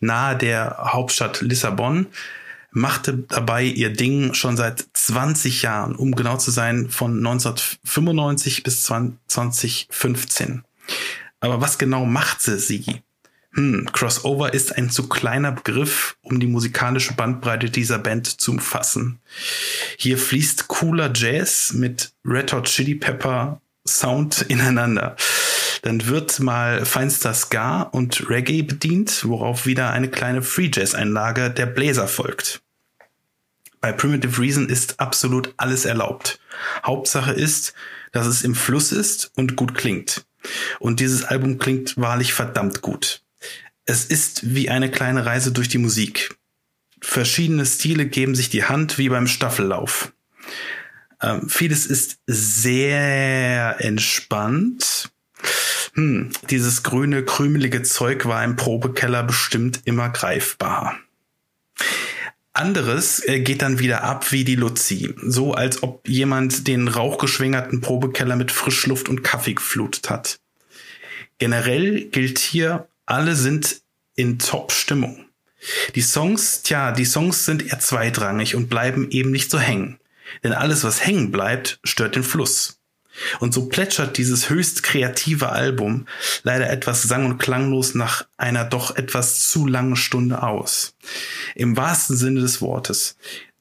[0.00, 2.06] nahe der Hauptstadt Lissabon
[2.74, 8.82] machte dabei ihr Ding schon seit 20 Jahren, um genau zu sein, von 1995 bis
[8.82, 10.64] 2015.
[11.40, 13.02] Aber was genau machte sie?
[13.54, 19.20] Hm, Crossover ist ein zu kleiner Begriff, um die musikalische Bandbreite dieser Band zu umfassen.
[19.96, 25.16] Hier fließt cooler Jazz mit Red Hot Chili Pepper Sound ineinander.
[25.82, 31.50] Dann wird mal feinster Ska und Reggae bedient, worauf wieder eine kleine Free Jazz Einlage
[31.50, 32.63] der Bläser folgt.
[33.84, 36.40] Bei Primitive Reason ist absolut alles erlaubt.
[36.86, 37.74] Hauptsache ist,
[38.12, 40.24] dass es im Fluss ist und gut klingt.
[40.78, 43.20] Und dieses Album klingt wahrlich verdammt gut.
[43.84, 46.34] Es ist wie eine kleine Reise durch die Musik.
[47.02, 50.14] Verschiedene Stile geben sich die Hand wie beim Staffellauf.
[51.20, 55.10] Ähm, vieles ist sehr entspannt.
[55.92, 60.98] Hm, dieses grüne, krümelige Zeug war im Probekeller bestimmt immer greifbar.
[62.54, 65.14] Anderes äh, geht dann wieder ab wie die Luzi.
[65.22, 70.38] So als ob jemand den rauchgeschwängerten Probekeller mit Frischluft und Kaffee geflutet hat.
[71.38, 73.82] Generell gilt hier alle sind
[74.14, 75.26] in Top-Stimmung.
[75.94, 79.98] Die Songs, tja, die Songs sind eher zweitrangig und bleiben eben nicht so hängen.
[80.42, 82.78] Denn alles, was hängen bleibt, stört den Fluss.
[83.40, 86.06] Und so plätschert dieses höchst kreative Album
[86.42, 90.96] leider etwas sang- und klanglos nach einer doch etwas zu langen Stunde aus.
[91.54, 93.16] Im wahrsten Sinne des Wortes.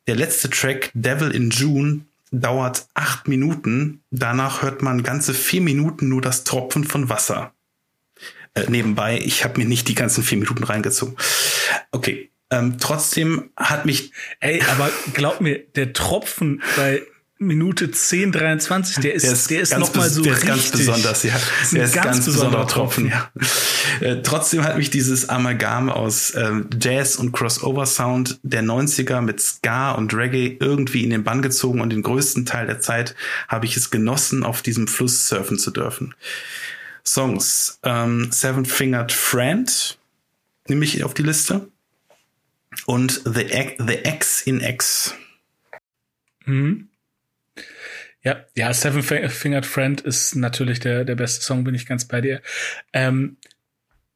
[0.07, 4.01] Der letzte Track, Devil in June, dauert acht Minuten.
[4.11, 7.53] Danach hört man ganze vier Minuten nur das Tropfen von Wasser.
[8.55, 11.15] Äh, nebenbei, ich habe mir nicht die ganzen vier Minuten reingezogen.
[11.91, 12.29] Okay.
[12.49, 14.11] Ähm, trotzdem hat mich.
[14.39, 17.01] Ey, aber glaub mir, der Tropfen bei
[17.45, 21.23] Minute 10, 23, der ist, der ist, der ist nochmal so Der ist ganz besonders,
[21.23, 21.35] ja.
[21.61, 23.31] Ist der ist ganz, ganz besonderer Tropfen, ja.
[23.99, 29.41] Äh, trotzdem hat mich dieses Amalgam aus ähm, Jazz und Crossover Sound der 90er mit
[29.41, 33.15] Ska und Reggae irgendwie in den Bann gezogen und den größten Teil der Zeit
[33.47, 36.15] habe ich es genossen, auf diesem Fluss surfen zu dürfen.
[37.05, 37.79] Songs.
[37.83, 39.97] Ähm, Seven Fingered Friend
[40.67, 41.67] nehme ich auf die Liste.
[42.85, 45.13] Und The, The X in X.
[46.45, 46.89] Mhm.
[48.23, 52.21] Ja, ja, Seven Fingered Friend ist natürlich der, der beste Song, bin ich ganz bei
[52.21, 52.41] dir.
[52.93, 53.35] Ähm,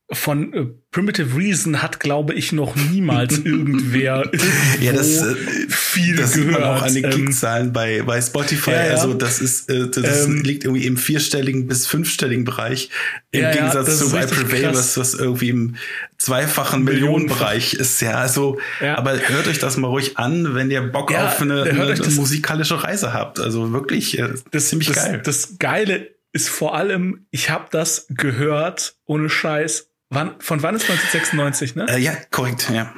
[0.09, 4.31] von äh, Primitive Reason hat, glaube ich, noch niemals irgendwer
[4.79, 5.35] ja, das, äh,
[5.67, 6.47] viel das gehört.
[6.47, 8.71] Sieht man auch an den ähm, Klickzahlen bei, bei Spotify.
[8.71, 8.91] Ja, ja.
[8.93, 12.89] Also das ist, äh, das ähm, liegt irgendwie im vierstelligen bis fünfstelligen Bereich.
[13.31, 15.75] Im ja, Gegensatz zu I Prevail, was, was irgendwie im
[16.17, 18.01] zweifachen Millionenbereich ist.
[18.01, 21.83] Ja, also, aber hört euch das mal ruhig an, wenn ihr Bock auf eine, eine,
[21.83, 23.41] eine musikalische Reise habt.
[23.41, 25.21] Also wirklich, äh, das ist ziemlich das, geil.
[25.23, 30.89] Das Geile ist vor allem, ich habe das gehört, ohne Scheiß, Wann, von wann ist
[30.89, 31.87] 1996, ne?
[31.89, 32.93] Äh, ja, korrekt, ja.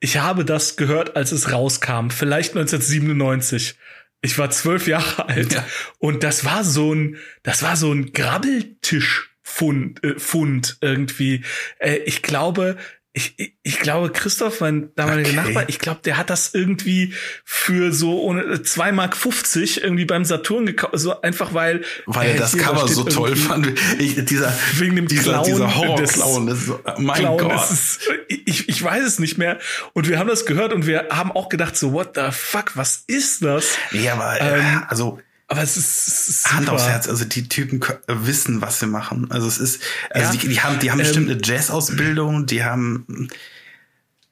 [0.00, 3.76] Ich habe das gehört, als es rauskam, vielleicht 1997.
[4.20, 5.64] Ich war zwölf Jahre alt ja.
[5.98, 9.30] und das war so ein, das war so ein Grabbeltisch.
[9.46, 11.44] Fund, äh, Fund irgendwie.
[11.78, 12.76] Äh, ich glaube,
[13.16, 15.36] ich, ich, ich glaube, Christoph, mein damaliger okay.
[15.36, 20.24] Nachbar, ich glaube, der hat das irgendwie für so ohne zwei Mark 50 irgendwie beim
[20.24, 23.72] Saturn gekauft, so einfach weil weil er das Cover so toll fand.
[24.00, 27.70] Ich, dieser wegen dem dieser, Clown, dieser Horror Clown, das ist so, mein Clown, Gott.
[27.70, 29.60] Ist, ich, ich weiß es nicht mehr
[29.92, 33.04] und wir haben das gehört und wir haben auch gedacht so what the fuck, was
[33.06, 33.76] ist das?
[33.92, 35.20] Ja, aber ähm, also
[35.54, 39.30] aber es ist, es ist Hand aufs Herz, also die Typen wissen, was sie machen.
[39.30, 42.64] Also es ist, also ja, die, die, haben, die haben ähm, bestimmt eine Jazz-Ausbildung, die
[42.64, 43.28] haben,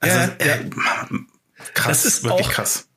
[0.01, 0.59] also ja, äh,
[1.75, 2.89] krass, das ist wirklich krass.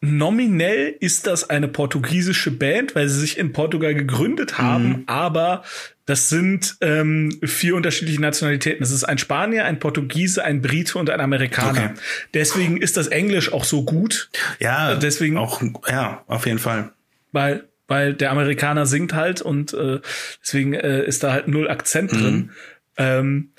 [0.00, 5.02] Nominell ist das eine portugiesische Band, weil sie sich in Portugal gegründet haben, mhm.
[5.06, 5.62] aber
[6.06, 8.82] das sind ähm, vier unterschiedliche Nationalitäten.
[8.82, 11.90] Es ist ein Spanier, ein Portugiese, ein Brite und ein Amerikaner.
[11.90, 12.00] Okay.
[12.32, 14.30] Deswegen ist das Englisch auch so gut.
[14.60, 16.92] Ja, deswegen auch ja, auf jeden Fall
[17.32, 20.00] weil weil der Amerikaner singt halt und äh,
[20.42, 22.16] deswegen äh, ist da halt null Akzent mhm.
[22.18, 22.50] drin.
[22.96, 23.50] Ähm,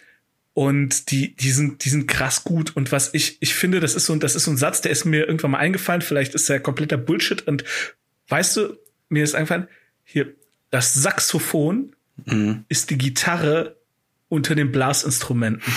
[0.53, 2.75] und die, die sind, die sind krass gut.
[2.75, 5.06] Und was ich, ich finde, das ist so, das ist so ein Satz, der ist
[5.06, 6.01] mir irgendwann mal eingefallen.
[6.01, 7.47] Vielleicht ist der kompletter Bullshit.
[7.47, 7.63] Und
[8.30, 8.77] weißt du,
[9.08, 9.67] mir ist eingefallen,
[10.03, 10.34] hier,
[10.71, 12.65] das Saxophon mhm.
[12.69, 13.77] ist die Gitarre
[14.30, 15.71] unter den Blasinstrumenten.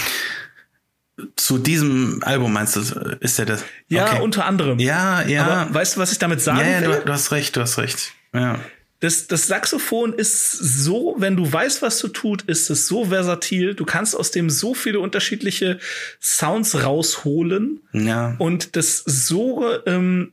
[1.37, 2.81] Zu diesem Album meinst du,
[3.21, 3.65] ist der das?
[3.89, 4.23] Ja, okay.
[4.23, 4.79] unter anderem.
[4.79, 5.47] Ja, ja.
[5.47, 6.99] Aber weißt du, was ich damit sagen ja, ja, will?
[6.99, 8.13] Du, du hast recht, du hast recht.
[8.33, 8.59] Ja.
[9.01, 13.75] Das, das Saxophon ist so, wenn du weißt, was du tut, ist es so versatil.
[13.75, 15.79] Du kannst aus dem so viele unterschiedliche
[16.21, 17.81] Sounds rausholen.
[17.93, 18.37] Ja.
[18.39, 20.33] Und das so, ähm,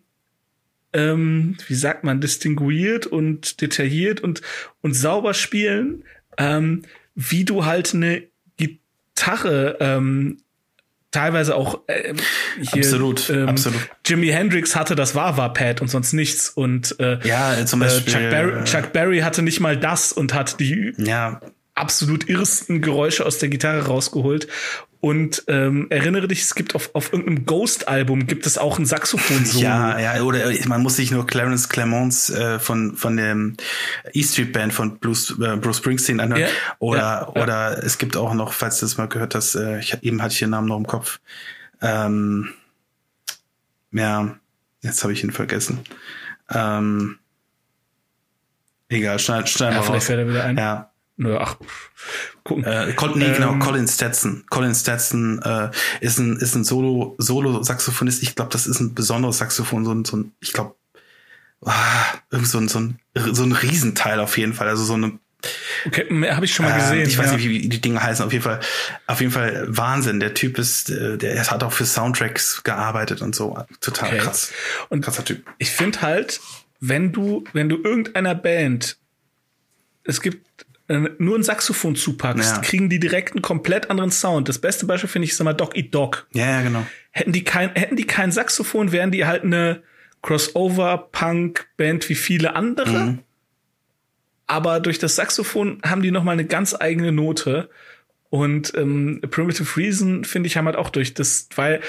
[0.91, 4.41] ähm, wie sagt man, distinguiert und detailliert und,
[4.82, 6.04] und sauber spielen,
[6.38, 6.82] ähm,
[7.15, 8.23] wie du halt eine
[8.58, 10.39] Gitarre ähm,
[11.12, 12.13] teilweise auch äh,
[12.60, 13.89] hier, absolut, ähm, absolut.
[14.06, 18.30] Jimi Hendrix hatte das Wah-Wah-Pad und sonst nichts und äh, ja, zum Beispiel, äh, Chuck,
[18.30, 21.39] Berry, Chuck Berry hatte nicht mal das und hat die ja.
[21.76, 24.48] absolut irrsten Geräusche aus der Gitarre rausgeholt
[24.99, 29.63] und ähm, erinnere dich, es gibt auf, auf irgendeinem Ghost-Album gibt es auch ein Saxophon-Solo.
[29.63, 33.57] Ja, ja, oder man muss sich nur Clarence Clemons äh, von von dem
[34.13, 36.41] E Street Band von Bruce, äh, Bruce Springsteen anhören.
[36.41, 36.47] Ja,
[36.79, 37.73] oder ja, oder ja.
[37.73, 40.39] es gibt auch noch, falls du das mal gehört hast, äh, ich, eben hatte ich
[40.39, 41.19] den Namen noch im Kopf.
[41.81, 42.49] Ähm,
[43.91, 44.36] ja,
[44.81, 45.79] jetzt habe ich ihn vergessen.
[46.49, 47.19] Ähm,
[48.89, 50.57] egal, schneid, schneid ja, mal vielleicht fällt er wieder ein.
[50.57, 50.91] Ja.
[51.17, 51.58] Nö, ach,
[52.43, 52.63] gucken.
[52.63, 54.45] Äh, Colin, nee, genau, ähm, genau, Colin Stetson.
[54.49, 58.21] Colin Stetson äh, ist ein, ist ein Solo, Solo-Saxophonist.
[58.21, 60.75] Ich glaube, das ist ein besonderes Saxophon, so ein, so ein ich glaube,
[61.65, 64.67] ah, irgend so ein, so ein, so ein Riesenteil auf jeden Fall.
[64.67, 65.19] Also so eine
[65.86, 66.99] Okay, habe ich schon mal gesehen.
[66.99, 67.38] Äh, ich weiß ja.
[67.38, 68.25] nicht, wie die Dinge heißen.
[68.25, 68.60] Auf jeden Fall,
[69.06, 70.19] auf jeden Fall Wahnsinn.
[70.19, 73.58] Der Typ ist, äh, der, der hat auch für Soundtracks gearbeitet und so.
[73.80, 74.17] Total okay.
[74.17, 74.51] krass.
[74.89, 75.45] Und krasser Typ.
[75.60, 76.39] Ich finde halt,
[76.80, 78.97] wenn du, wenn du irgendeiner Band,
[80.03, 80.46] es gibt äh,
[80.88, 82.62] nur ein Saxophon zupackst, ja.
[82.62, 84.47] kriegen die direkt einen komplett anderen Sound.
[84.47, 86.28] Das beste Beispiel finde ich, sag mal, Dog Eat Dog.
[86.34, 86.86] Ja, ja, genau.
[87.12, 89.84] Hätten die kein, hätten die kein Saxophon, wären die halt eine
[90.21, 93.00] Crossover-Punk-Band wie viele andere.
[93.00, 93.19] Mhm.
[94.45, 97.69] Aber durch das Saxophon haben die noch mal eine ganz eigene Note.
[98.30, 101.82] Und ähm, Primitive Reason finde ich haben halt auch durch das, weil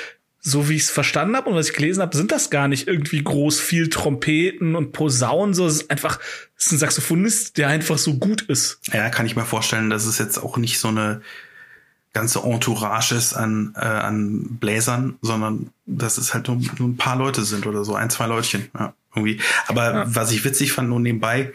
[0.48, 2.88] so wie ich es verstanden habe und was ich gelesen habe, sind das gar nicht
[2.88, 6.18] irgendwie groß viel Trompeten und Posaunen, so es ist einfach
[6.56, 8.80] es ist ein Saxophonist, der einfach so gut ist.
[8.92, 11.20] Ja, kann ich mir vorstellen, dass es jetzt auch nicht so eine
[12.14, 17.16] ganze Entourage ist an äh, an Bläsern, sondern dass es halt nur, nur ein paar
[17.16, 19.40] Leute sind oder so, ein, zwei Leutchen, ja, irgendwie.
[19.66, 20.04] Aber ja.
[20.06, 21.52] was ich witzig fand nur nebenbei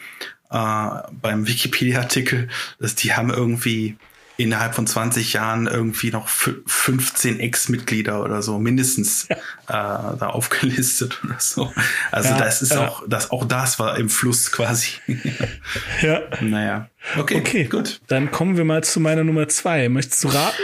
[0.51, 0.87] äh,
[1.21, 2.47] beim Wikipedia-Artikel,
[2.79, 3.97] dass die haben irgendwie
[4.37, 11.39] innerhalb von 20 Jahren irgendwie noch 15 Ex-Mitglieder oder so mindestens äh, da aufgelistet oder
[11.39, 11.71] so.
[12.11, 12.87] Also ja, das ist ja.
[12.87, 14.89] auch, das auch das war im Fluss quasi.
[16.01, 16.21] ja.
[16.41, 16.89] Naja.
[17.17, 18.01] Okay, okay, gut.
[18.07, 19.89] Dann kommen wir mal zu meiner Nummer zwei.
[19.89, 20.61] Möchtest du raten?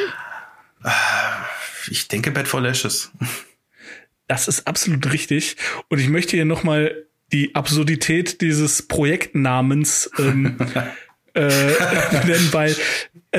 [0.84, 0.90] Äh,
[1.90, 3.12] ich denke Bad for Lashes.
[4.28, 5.58] Das ist absolut richtig.
[5.90, 6.96] Und ich möchte hier noch mal
[7.32, 10.58] die Absurdität dieses Projektnamens ähm,
[11.34, 11.48] äh,
[12.26, 12.76] nennen, weil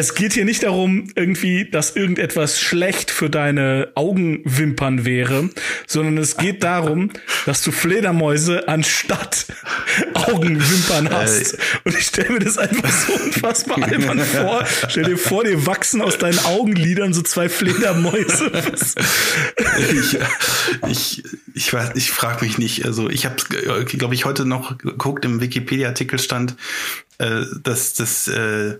[0.00, 5.50] es geht hier nicht darum, irgendwie, dass irgendetwas schlecht für deine Augenwimpern wäre,
[5.86, 7.10] sondern es geht darum,
[7.44, 9.44] dass du Fledermäuse anstatt
[10.14, 11.52] Augenwimpern hast.
[11.52, 14.64] Äh, Und ich stelle mir das einfach so unfassbar albern vor.
[14.88, 18.50] Stell dir vor, dir wachsen aus deinen Augenlidern so zwei Fledermäuse.
[19.92, 20.18] ich,
[20.88, 22.86] ich, ich weiß, ich frage mich nicht.
[22.86, 23.36] Also ich habe,
[23.84, 26.54] glaube ich, heute noch geguckt, im Wikipedia-Artikel stand,
[27.20, 28.78] äh, dass das äh,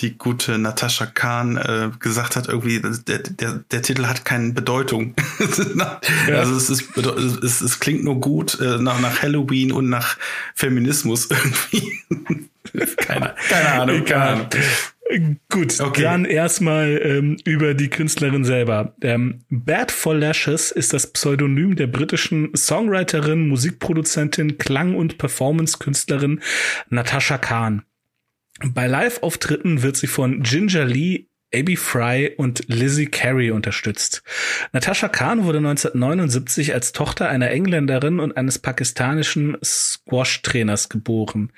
[0.00, 5.14] die gute Natascha Kahn äh, gesagt hat, irgendwie, der, der, der Titel hat keine Bedeutung.
[6.28, 10.16] Also es, ist, es, es klingt nur gut äh, nach, nach Halloween und nach
[10.54, 12.00] Feminismus irgendwie.
[12.96, 14.48] keine, keine Ahnung, keine Ahnung.
[15.50, 16.02] Gut, okay.
[16.02, 18.94] dann erstmal ähm, über die Künstlerin selber.
[19.00, 26.42] Ähm, Bad for Lashes ist das Pseudonym der britischen Songwriterin, Musikproduzentin, Klang- und Performance-Künstlerin
[26.90, 27.84] Natasha Khan.
[28.60, 34.22] Bei Live-Auftritten wird sie von Ginger Lee, Abby Fry und Lizzie Carey unterstützt.
[34.72, 41.50] Natasha Khan wurde 1979 als Tochter einer Engländerin und eines pakistanischen Squash-Trainers geboren.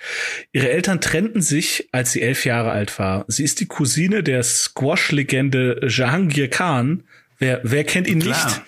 [0.52, 3.24] Ihre Eltern trennten sich, als sie elf Jahre alt war.
[3.28, 7.04] Sie ist die Cousine der Squash-Legende Jahangir Khan.
[7.38, 8.44] Wer, wer kennt ihn Klar.
[8.44, 8.62] nicht?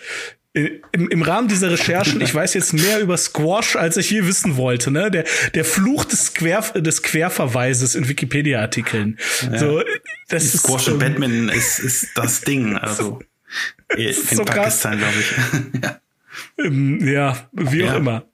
[0.55, 4.57] Im, im Rahmen dieser Recherchen, ich weiß jetzt mehr über Squash, als ich je wissen
[4.57, 5.11] wollte, ne?
[5.11, 9.19] Der, der Fluch des, Quer, des Querverweises in Wikipedia-Artikeln.
[9.51, 9.59] Ja.
[9.59, 9.83] So,
[10.29, 13.21] das Squash ist, und Batman ist, ist das Ding, also
[13.97, 15.83] in so Pakistan, glaube ich.
[15.83, 16.01] ja.
[16.59, 17.97] Ähm, ja, wie auch ja.
[17.97, 18.25] immer.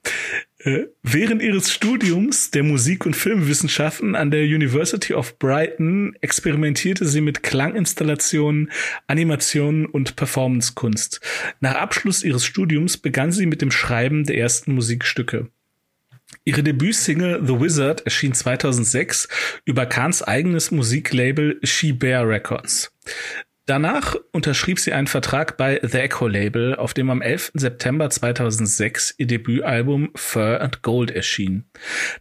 [0.60, 7.20] Äh, während ihres Studiums der Musik- und Filmwissenschaften an der University of Brighton experimentierte sie
[7.20, 8.72] mit Klanginstallationen,
[9.06, 11.20] Animationen und Performancekunst.
[11.60, 15.48] Nach Abschluss ihres Studiums begann sie mit dem Schreiben der ersten Musikstücke.
[16.44, 19.28] Ihre Debütsingle The Wizard erschien 2006
[19.64, 22.92] über Kahns eigenes Musiklabel She Bear Records.
[23.68, 27.50] Danach unterschrieb sie einen Vertrag bei The Echo Label, auf dem am 11.
[27.52, 31.68] September 2006 ihr Debütalbum Fur and Gold erschien.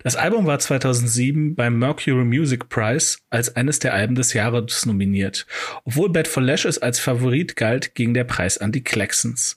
[0.03, 5.47] Das Album war 2007 beim Mercury Music Prize als eines der Alben des Jahres nominiert.
[5.86, 9.55] Obwohl Bad for Lashes als Favorit galt, ging der Preis an die Claxons.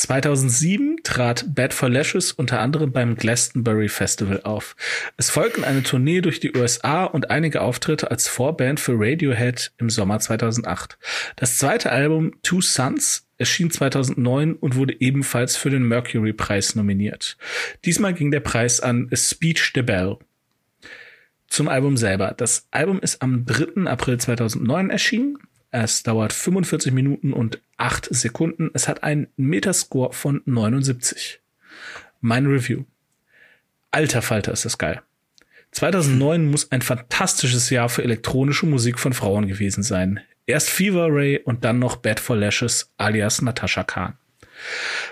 [0.00, 4.74] 2007 trat Bad for Lashes unter anderem beim Glastonbury Festival auf.
[5.18, 9.90] Es folgten eine Tournee durch die USA und einige Auftritte als Vorband für Radiohead im
[9.90, 10.96] Sommer 2008.
[11.36, 17.36] Das zweite Album Two Sons erschien 2009 und wurde ebenfalls für den Mercury Preis nominiert.
[17.84, 20.16] Diesmal ging der Preis an A Speech the Bell.
[21.46, 22.32] Zum Album selber.
[22.34, 23.86] Das Album ist am 3.
[23.90, 25.36] April 2009 erschienen.
[25.70, 28.70] Es dauert 45 Minuten und 8 Sekunden.
[28.74, 31.40] Es hat einen Metascore von 79.
[32.20, 32.84] Mein Review.
[33.92, 35.02] Alter Falter ist das geil.
[35.72, 40.20] 2009 muss ein fantastisches Jahr für elektronische Musik von Frauen gewesen sein.
[40.46, 44.14] Erst Fever Ray und dann noch Bad for Lashes alias Natasha Khan.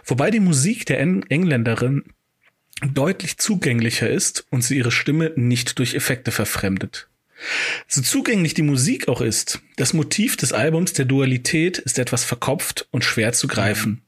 [0.04, 2.02] Wobei die Musik der Engländerin
[2.82, 7.08] deutlich zugänglicher ist und sie ihre Stimme nicht durch Effekte verfremdet.
[7.86, 12.88] So zugänglich die Musik auch ist, das Motiv des Albums der Dualität ist etwas verkopft
[12.90, 14.02] und schwer zu greifen.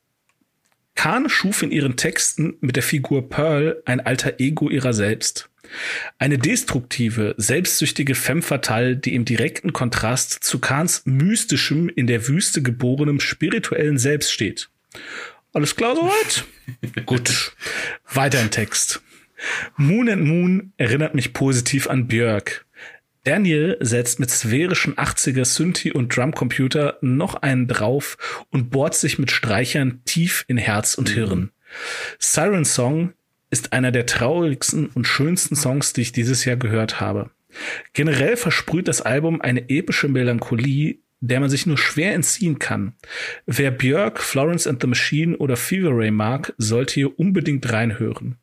[0.95, 5.49] Kahn schuf in ihren Texten mit der Figur Pearl ein alter Ego ihrer selbst.
[6.19, 12.61] Eine destruktive, selbstsüchtige Femme fatale, die im direkten Kontrast zu Kahns mystischem, in der Wüste
[12.61, 14.69] geborenem spirituellen Selbst steht.
[15.53, 16.45] Alles klar soweit?
[17.07, 17.53] Gut.
[18.13, 19.01] Weiter im Text.
[19.77, 22.67] Moon and Moon erinnert mich positiv an Björk.
[23.25, 29.31] Daniel setzt mit sphärischen 80er Synthi und Drumcomputer noch einen drauf und bohrt sich mit
[29.31, 31.51] Streichern tief in Herz und Hirn.
[32.19, 33.13] Siren Song
[33.51, 37.31] ist einer der traurigsten und schönsten Songs, die ich dieses Jahr gehört habe.
[37.93, 42.95] Generell versprüht das Album eine epische Melancholie, der man sich nur schwer entziehen kann.
[43.45, 48.37] Wer Björk, Florence and the Machine oder Fever Ray mag, sollte hier unbedingt reinhören.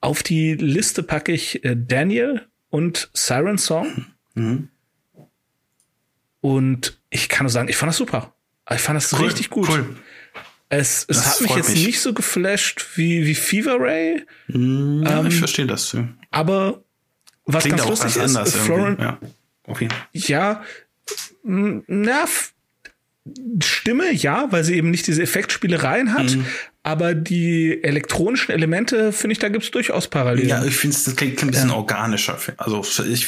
[0.00, 4.04] Auf die Liste packe ich äh, Daniel und Siren Song.
[4.34, 4.68] Mhm.
[6.42, 8.34] Und ich kann nur sagen, ich fand das super.
[8.70, 9.66] Ich fand das cool, richtig gut.
[9.70, 9.96] Cool.
[10.68, 11.86] Es, es hat mich jetzt mich.
[11.86, 14.26] nicht so geflasht wie, wie Fever Ray.
[14.48, 15.96] Mm, ähm, ich verstehe das.
[16.30, 16.84] Aber
[17.46, 19.20] was Klingt ganz lustig ganz ist, Florence, ja.
[19.64, 19.88] Okay.
[20.12, 20.62] ja,
[21.42, 22.26] na,
[23.62, 26.44] Stimme, ja, weil sie eben nicht diese Effektspielereien hat, mhm.
[26.86, 30.48] Aber die elektronischen Elemente, finde ich, da gibt es durchaus Parallelen.
[30.48, 31.74] Ja, ich finde, das klingt, ein bisschen ja.
[31.74, 32.38] organischer.
[32.58, 33.26] Also ich,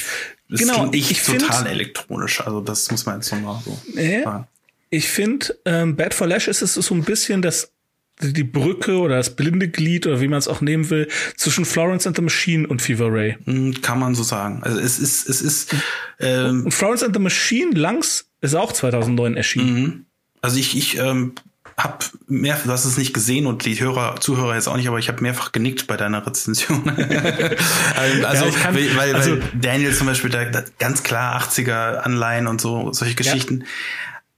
[0.48, 2.40] das genau, klingt ich total find, elektronisch.
[2.40, 4.46] Also das muss man jetzt nochmal so äh, sagen.
[4.90, 7.72] Ich finde, ähm, Bad for Lash ist es so ein bisschen das
[8.20, 12.06] die Brücke oder das blinde Glied oder wie man es auch nehmen will, zwischen Florence
[12.06, 13.38] and the Machine und Fever Ray.
[13.44, 14.60] Hm, kann man so sagen.
[14.62, 15.74] Also es ist, es ist.
[16.20, 19.74] Ähm, und Florence and the Machine Langs ist auch 2009 erschienen.
[19.74, 20.04] Mhm.
[20.42, 21.32] Also ich, ich ähm,
[21.78, 24.98] habe mehr, du hast es nicht gesehen und die Hörer, Zuhörer jetzt auch nicht, aber
[24.98, 26.88] ich habe mehrfach genickt bei deiner Rezension.
[27.96, 32.48] also, ja, kann, weil, weil, also, Daniel zum Beispiel da, da ganz klar 80er Anleihen
[32.48, 33.60] und so, solche Geschichten.
[33.60, 33.66] Ja.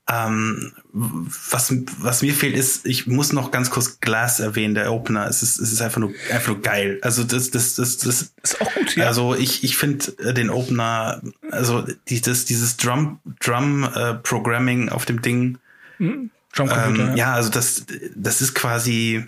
[0.09, 5.27] Ähm, was, was mir fehlt, ist, ich muss noch ganz kurz Glass erwähnen, der Opener.
[5.27, 6.99] Es ist, es ist einfach nur, einfach nur geil.
[7.01, 9.07] Also das, das, das, das ist auch gut, ja.
[9.07, 15.05] Also ich, ich finde äh, den Opener, also dieses, dieses Drum, Drum äh, Programming auf
[15.05, 15.57] dem Ding.
[15.97, 16.29] Mhm.
[16.57, 17.15] Ähm, ja.
[17.15, 17.85] ja, also das,
[18.15, 19.25] das ist quasi,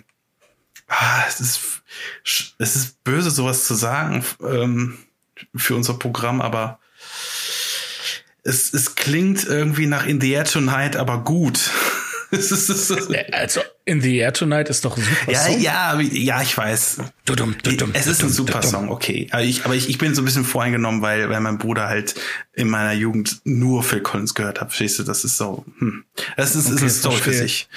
[0.88, 1.60] ah, es ist,
[2.58, 4.98] es ist böse, sowas zu sagen ähm,
[5.54, 6.78] für unser Programm, aber
[8.42, 11.70] es, es klingt irgendwie nach In the Air Tonight, aber gut.
[13.32, 15.60] also In the Air Tonight ist doch ein super ja, Song.
[15.60, 17.02] Ja, ja, ich weiß.
[17.26, 19.28] Dudum, dudum, es ist ein super Song, okay.
[19.30, 22.14] Aber ich, aber ich, ich bin so ein bisschen voreingenommen, weil, weil mein Bruder halt
[22.54, 24.68] in meiner Jugend nur Phil Collins gehört hat.
[24.68, 25.02] Verstehst du?
[25.02, 25.66] Das ist so.
[25.80, 26.04] Hm.
[26.36, 27.68] Das ist, okay, ist eine Story für sich.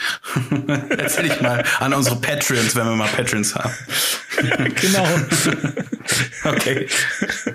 [0.89, 3.73] Erzähl ich mal an unsere Patreons, wenn wir mal Patreons haben.
[4.81, 5.07] genau.
[6.45, 6.87] okay.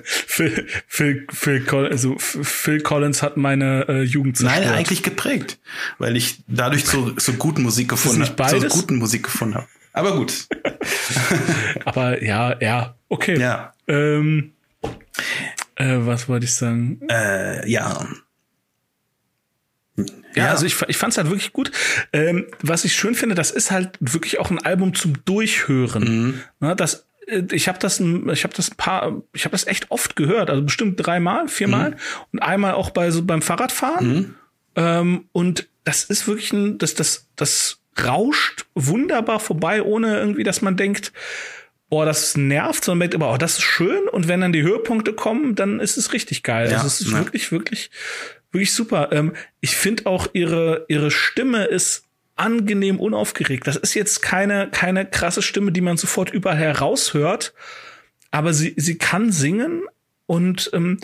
[0.05, 4.67] Phil, Phil, Phil, Collins, also Phil Collins hat meine äh, Jugend zerstört.
[4.67, 5.59] Nein, eigentlich geprägt,
[5.99, 8.42] weil ich dadurch so, so guten Musik gefunden habe.
[8.49, 9.67] So guten Musik gefunden habe.
[9.93, 10.49] Aber gut.
[11.85, 13.39] Aber ja, ja, okay.
[13.39, 13.75] Ja.
[13.87, 14.53] Ähm,
[15.77, 17.01] äh, was wollte ich sagen?
[17.11, 18.07] Äh, ja.
[19.97, 21.71] Ja, ja, also ich, ich fand es halt wirklich gut.
[22.13, 26.05] Ähm, was ich schön finde, das ist halt wirklich auch ein Album zum Durchhören.
[26.05, 26.41] Mhm.
[26.61, 30.17] Na, das, äh, ich habe das, ich habe das paar, ich habe das echt oft
[30.17, 31.97] gehört, also bestimmt dreimal, viermal mhm.
[32.33, 34.09] und einmal auch bei so beim Fahrradfahren.
[34.09, 34.35] Mhm.
[34.77, 40.63] Ähm, und das ist wirklich ein, das, das, das rauscht wunderbar vorbei, ohne irgendwie, dass
[40.63, 41.13] man denkt,
[41.89, 44.09] boah, das nervt, sondern merkt immer, oh, das ist schön.
[44.09, 46.71] Und wenn dann die Höhepunkte kommen, dann ist es richtig geil.
[46.71, 47.19] Ja, also es ist ne.
[47.19, 47.91] wirklich, wirklich,
[48.51, 49.11] wirklich super.
[49.13, 53.67] Ähm, ich finde auch ihre, ihre Stimme ist angenehm unaufgeregt.
[53.67, 57.53] Das ist jetzt keine, keine krasse Stimme, die man sofort überall heraushört.
[58.31, 59.83] Aber sie, sie kann singen
[60.25, 60.99] und ähm,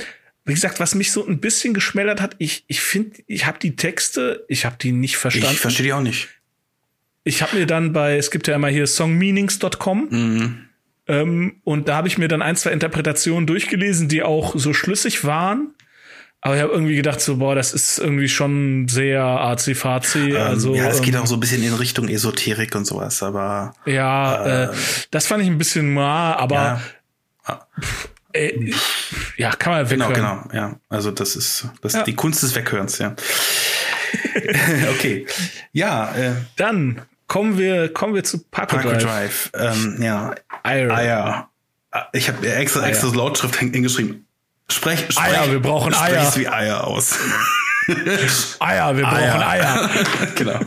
[0.47, 3.77] wie gesagt, was mich so ein bisschen geschmälert hat, ich, ich finde, ich habe die
[3.77, 5.53] Texte, ich habe die nicht verstanden.
[5.53, 6.29] Ich verstehe die auch nicht.
[7.29, 10.59] Ich habe mir dann bei, es gibt ja immer hier songmeanings.com mhm.
[11.07, 15.25] ähm, und da habe ich mir dann ein, zwei Interpretationen durchgelesen, die auch so schlüssig
[15.25, 15.75] waren.
[16.41, 20.31] Aber ich habe irgendwie gedacht, so, boah, das ist irgendwie schon sehr arzi-fazi.
[20.31, 23.23] Ähm, also, ja, es geht ähm, auch so ein bisschen in Richtung Esoterik und sowas,
[23.23, 23.75] aber.
[23.85, 24.69] Ja, äh, äh,
[25.11, 26.81] das fand ich ein bisschen ma, aber.
[27.47, 27.67] Ja.
[27.79, 28.73] Pff, äh,
[29.37, 30.15] ja, kann man weghören.
[30.15, 30.81] Genau, genau, ja.
[30.89, 32.03] Also das ist das ja.
[32.05, 33.15] die Kunst des Weghörens, ja.
[34.91, 35.27] okay.
[35.73, 39.03] Ja, äh, dann kommen wir kommen wir zu Parko, Parko Drive.
[39.03, 39.51] Drive.
[39.55, 40.91] Ähm, ja, Eier.
[40.91, 41.49] Eier.
[42.13, 42.89] Ich habe extra Eier.
[42.89, 44.27] extra Lautschrift hingeschrieben.
[44.71, 46.31] Sprech, sprech, Eier, wir brauchen Eier.
[46.37, 47.17] wie Eier aus.
[48.59, 49.89] Eier, wir brauchen Eier.
[50.35, 50.61] genau.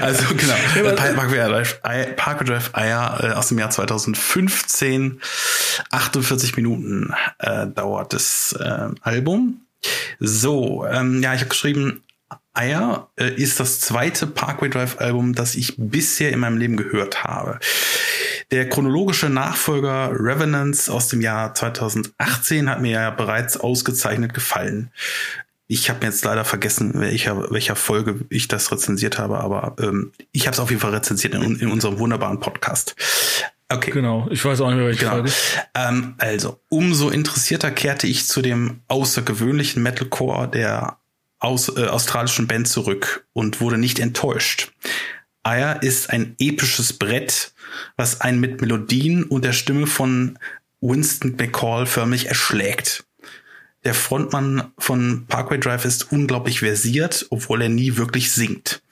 [0.00, 0.94] Also genau.
[1.14, 1.80] Parkway Drive,
[2.16, 5.20] Parkway Drive Eier äh, aus dem Jahr 2015.
[5.90, 9.60] 48 Minuten äh, dauert das äh, Album.
[10.18, 12.02] So, ähm, ja, ich habe geschrieben,
[12.54, 17.24] Eier äh, ist das zweite Parkway Drive Album, das ich bisher in meinem Leben gehört
[17.24, 17.58] habe.
[18.50, 24.90] Der chronologische Nachfolger Revenants aus dem Jahr 2018 hat mir ja bereits ausgezeichnet gefallen.
[25.66, 30.46] Ich habe jetzt leider vergessen, welcher, welcher Folge ich das rezensiert habe, aber ähm, ich
[30.46, 32.94] habe es auf jeden Fall rezensiert in, in unserem wunderbaren Podcast.
[33.70, 33.90] Okay.
[33.90, 35.12] Genau, ich weiß auch nicht mehr, welche genau.
[35.12, 35.32] Folge.
[35.74, 40.98] Ähm, also, umso interessierter kehrte ich zu dem außergewöhnlichen Metalcore der
[41.44, 44.72] aus, äh, australischen Band zurück und wurde nicht enttäuscht.
[45.42, 47.52] Aya ist ein episches Brett,
[47.96, 50.38] was einen mit Melodien und der Stimme von
[50.80, 53.04] Winston McCall förmlich erschlägt.
[53.84, 58.82] Der Frontmann von Parkway Drive ist unglaublich versiert, obwohl er nie wirklich singt.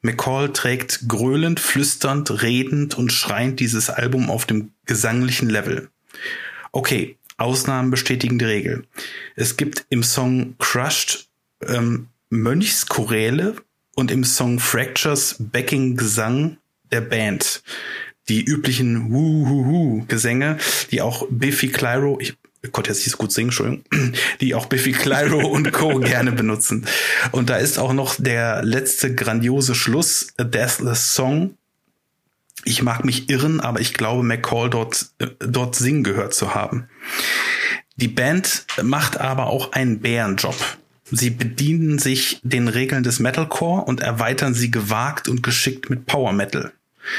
[0.00, 5.90] McCall trägt gröhlend, flüsternd, redend und schreiend dieses Album auf dem gesanglichen Level.
[6.72, 8.86] Okay, Ausnahmen bestätigen die Regel.
[9.36, 11.29] Es gibt im Song Crushed
[11.66, 13.56] ähm, Mönchschoräle
[13.94, 16.58] und im Song Fractures Backing-Gesang
[16.92, 17.62] der Band.
[18.28, 20.58] Die üblichen Wuhuhu-Gesänge,
[20.90, 22.36] die auch Biffy Clyro, ich
[22.72, 23.84] konnte jetzt nicht so gut singen, Entschuldigung,
[24.40, 25.98] die auch Biffy Clyro und Co.
[25.98, 26.86] gerne benutzen.
[27.32, 31.56] Und da ist auch noch der letzte grandiose Schluss, A Deathless Song.
[32.64, 36.88] Ich mag mich irren, aber ich glaube, McCall dort, äh, dort singen gehört zu haben.
[37.96, 40.56] Die Band macht aber auch einen Bärenjob.
[41.10, 46.32] Sie bedienen sich den Regeln des Metalcore und erweitern sie gewagt und geschickt mit Power
[46.32, 46.72] Metal.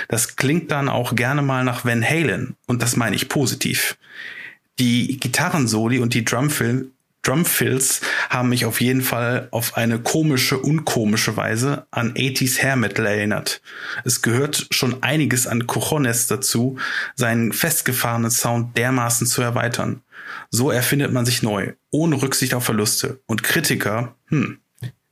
[0.08, 3.98] Das klingt dann auch gerne mal nach Van Halen und das meine ich positiv.
[4.80, 6.92] Die Gitarrensoli und die Drumfill
[7.24, 13.06] Drumfills haben mich auf jeden Fall auf eine komische, unkomische Weise an 80s Hair Metal
[13.06, 13.62] erinnert.
[14.04, 16.80] Es gehört schon einiges an Cojones dazu,
[17.16, 20.02] seinen festgefahrenen Sound dermaßen zu erweitern.
[20.49, 23.21] So erfindet man sich neu, ohne Rücksicht auf Verluste.
[23.25, 24.59] Und Kritiker, hm,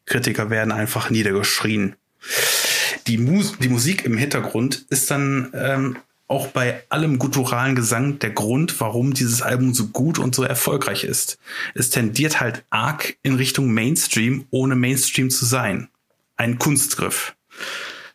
[0.05, 1.95] Kritiker werden einfach niedergeschrien.
[3.07, 5.97] Die, Mus die Musik im Hintergrund ist dann ähm,
[6.27, 11.03] auch bei allem gutturalen Gesang der Grund, warum dieses Album so gut und so erfolgreich
[11.03, 11.39] ist.
[11.73, 15.89] Es tendiert halt arg in Richtung Mainstream, ohne Mainstream zu sein.
[16.37, 17.35] Ein Kunstgriff.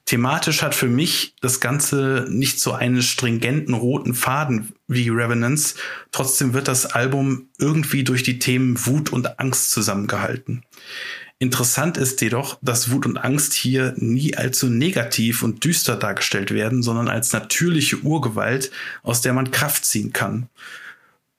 [0.06, 5.76] Thematisch hat für mich das Ganze nicht so einen stringenten roten Faden wie Revenants.
[6.12, 10.62] Trotzdem wird das Album irgendwie durch die Themen Wut und Angst zusammengehalten.
[11.38, 16.82] Interessant ist jedoch, dass Wut und Angst hier nie allzu negativ und düster dargestellt werden,
[16.82, 18.70] sondern als natürliche Urgewalt,
[19.02, 20.48] aus der man Kraft ziehen kann.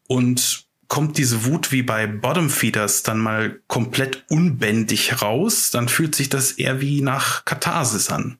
[0.07, 6.15] Und kommt diese Wut wie bei Bottom Feeders dann mal komplett unbändig raus, dann fühlt
[6.15, 8.37] sich das eher wie nach Katharsis an,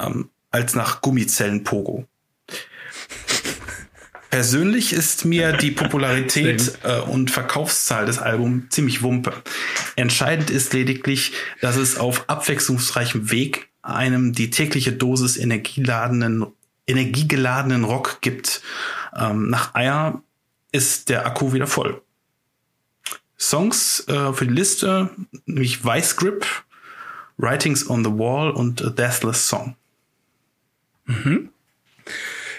[0.00, 2.06] ähm, als nach Gummizellen-Pogo.
[4.30, 9.32] Persönlich ist mir die Popularität äh, und Verkaufszahl des Albums ziemlich wumpe.
[9.94, 16.46] Entscheidend ist lediglich, dass es auf abwechslungsreichem Weg einem die tägliche Dosis energieladenen,
[16.86, 18.62] energiegeladenen Rock gibt.
[19.16, 20.22] Ähm, nach Eier
[20.72, 22.02] ist der Akku wieder voll.
[23.38, 25.10] Songs äh, für die Liste,
[25.46, 26.44] nämlich Vice Grip,
[27.36, 29.76] Writings on the Wall und A Deathless Song.
[31.06, 31.50] Mhm.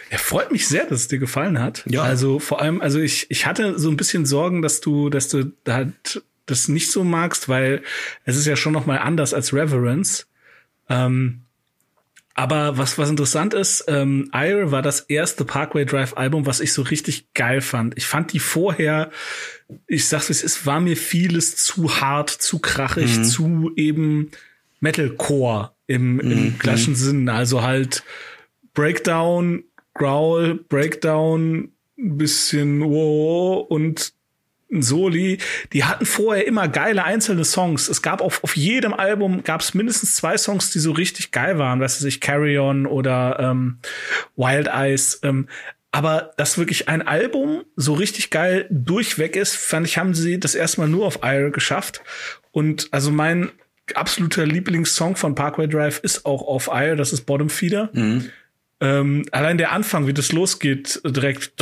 [0.10, 1.84] Er freut mich sehr, dass es dir gefallen hat.
[1.90, 2.04] Ja.
[2.04, 5.52] Also vor allem, also ich, ich hatte so ein bisschen Sorgen, dass du, dass du
[5.68, 7.82] halt das nicht so magst, weil
[8.24, 10.28] es ist ja schon noch mal anders als Reverence.
[10.90, 11.42] Ähm,
[12.38, 16.74] aber was, was interessant ist, ähm, Ire war das erste Parkway Drive Album, was ich
[16.74, 17.98] so richtig geil fand.
[17.98, 19.10] Ich fand die vorher,
[19.88, 23.24] ich sag's wie es ist, war mir vieles zu hart, zu krachig, mhm.
[23.24, 24.32] zu eben
[24.82, 26.60] Metalcore im, im mhm.
[26.60, 27.30] klassischen Sinn.
[27.30, 28.04] Also halt
[28.76, 29.64] Breakdown,
[29.96, 34.14] Growl, Breakdown, ein bisschen wow und
[34.70, 35.38] Soli,
[35.74, 37.88] die hatten vorher immer geile einzelne Songs.
[37.88, 41.58] Es gab auf, auf jedem Album gab es mindestens zwei Songs, die so richtig geil
[41.58, 43.80] waren, weißt du, sich Carry On oder ähm,
[44.36, 45.20] Wild Eyes.
[45.24, 45.48] Ähm,
[45.92, 50.56] aber dass wirklich ein Album so richtig geil durchweg ist, fand ich, haben sie das
[50.56, 52.02] erstmal nur auf Ire geschafft.
[52.52, 53.52] Und also mein
[53.94, 57.92] absoluter Lieblingssong von Parkway Drive ist auch auf Ire, das ist Bottom Feeder.
[57.94, 58.30] Mhm.
[58.82, 61.54] Ähm, allein der Anfang, wie das losgeht, direkt.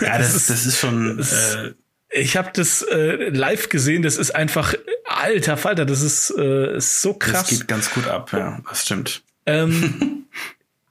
[0.00, 1.18] Ja, das, ist, das ist schon.
[1.18, 1.74] Äh,
[2.10, 4.02] ich habe das äh, live gesehen.
[4.02, 4.74] Das ist einfach
[5.04, 5.84] alter Falter.
[5.84, 7.48] Das ist, äh, ist so krass.
[7.48, 8.32] Das geht ganz gut ab.
[8.32, 9.22] Ja, das stimmt.
[9.46, 10.26] Ähm,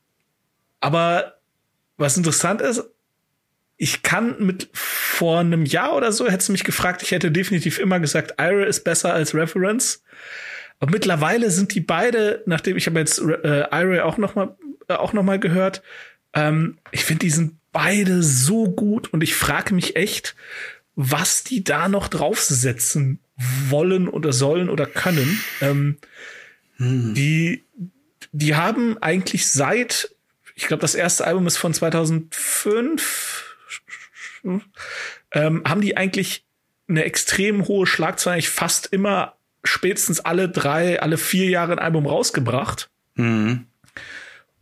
[0.80, 1.40] aber
[1.98, 2.84] was interessant ist,
[3.78, 7.78] ich kann mit vor einem Jahr oder so hättest du mich gefragt, ich hätte definitiv
[7.78, 10.04] immer gesagt, Ira ist besser als Reference.
[10.80, 14.56] Aber mittlerweile sind die beide, nachdem ich habe jetzt äh, Ira auch noch mal
[14.90, 15.82] auch noch mal gehört.
[16.34, 20.36] Ähm, ich finde, die sind beide so gut und ich frage mich echt,
[20.96, 23.20] was die da noch draufsetzen
[23.70, 25.40] wollen oder sollen oder können.
[25.62, 25.98] Ähm,
[26.78, 27.14] hm.
[27.14, 27.66] Die,
[28.32, 30.16] die haben eigentlich seit,
[30.56, 33.56] ich glaube, das erste Album ist von 2005,
[35.34, 36.46] ähm, haben die eigentlich
[36.88, 42.06] eine extrem hohe Schlagzahl, eigentlich fast immer spätestens alle drei, alle vier Jahre ein Album
[42.06, 42.90] rausgebracht.
[43.16, 43.68] Mhm.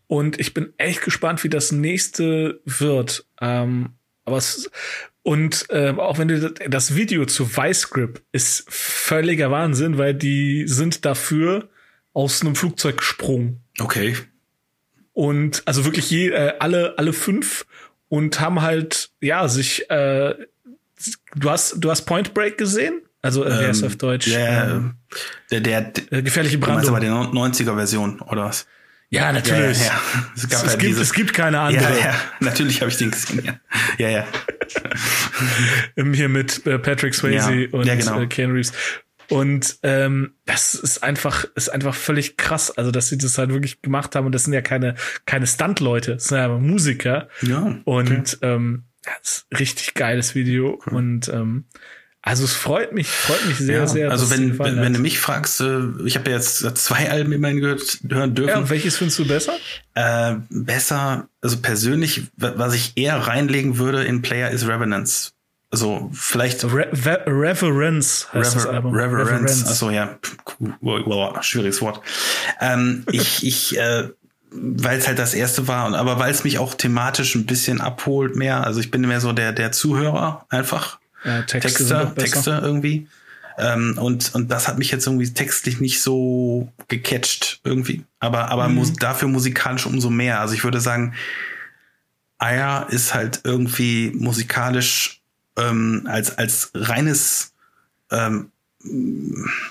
[0.07, 3.25] Und ich bin echt gespannt, wie das nächste wird.
[3.41, 3.95] Ähm,
[4.25, 4.69] aber es,
[5.23, 10.67] und äh, auch wenn du das Video zu Vice Grip ist völliger Wahnsinn, weil die
[10.67, 11.69] sind dafür
[12.13, 13.61] aus einem Flugzeug gesprungen.
[13.79, 14.15] Okay.
[15.13, 17.65] Und also wirklich je, äh, alle alle fünf
[18.09, 20.35] und haben halt ja sich äh,
[21.35, 23.01] du hast du hast Point Break gesehen?
[23.21, 24.29] Also äh, wer ist auf Deutsch?
[24.29, 24.93] Der, ähm,
[25.49, 26.89] der, der, der gefährliche Brandung.
[26.89, 28.67] aber die 90er Version oder was?
[29.09, 29.79] Ja, natürlich.
[29.79, 30.01] Ja, ja.
[30.35, 31.99] Es, es, halt gibt, es gibt keine andere.
[31.99, 32.15] Ja, ja.
[32.39, 33.43] natürlich habe ich den gesehen.
[33.97, 34.09] Ja, ja.
[34.09, 34.27] ja.
[36.13, 37.69] Hier mit äh, Patrick Swayze ja.
[37.71, 38.21] und ja, genau.
[38.21, 38.73] äh, Ken Reeves.
[39.29, 43.81] Und ähm, das ist einfach, ist einfach völlig krass, also dass sie das halt wirklich
[43.81, 44.25] gemacht haben.
[44.25, 44.95] Und das sind ja keine,
[45.25, 47.29] keine Stunt-Leute, das sind ja Musiker.
[47.41, 47.79] Ja.
[47.85, 48.37] Und okay.
[48.41, 50.79] ähm, das ist richtig geiles Video.
[50.85, 50.93] Cool.
[50.93, 51.65] Und ähm,
[52.27, 54.09] also es freut mich, freut mich sehr, ja, sehr.
[54.09, 57.61] Also wenn, wenn, wenn, du mich fragst, äh, ich habe ja jetzt zwei Alben immerhin
[57.61, 58.49] gehört, hören dürfen.
[58.49, 59.53] Ja, und welches findest du besser?
[59.93, 65.33] Äh, besser, also persönlich, was ich eher reinlegen würde in Player ist Revenance.
[65.69, 68.95] Also vielleicht Re Re Reverence heißt Rever das Album.
[68.95, 69.29] Reverence.
[69.29, 69.67] Reverence.
[69.67, 70.17] Achso, ja,
[70.81, 72.01] wow, schwieriges Wort.
[72.59, 74.09] Ähm, ich, ich, äh,
[74.49, 77.81] weil es halt das erste war, und aber weil es mich auch thematisch ein bisschen
[77.81, 78.63] abholt mehr.
[78.65, 83.07] Also ich bin mehr so der der Zuhörer einfach ja, Texte, Texte, Texte irgendwie.
[83.57, 88.03] Ähm, und, und das hat mich jetzt irgendwie textlich nicht so gecatcht irgendwie.
[88.19, 88.75] Aber, aber mhm.
[88.75, 90.41] mus dafür musikalisch umso mehr.
[90.41, 91.13] Also ich würde sagen,
[92.37, 95.21] Aya ist halt irgendwie musikalisch
[95.57, 97.53] ähm, als, als reines
[98.11, 98.51] ähm,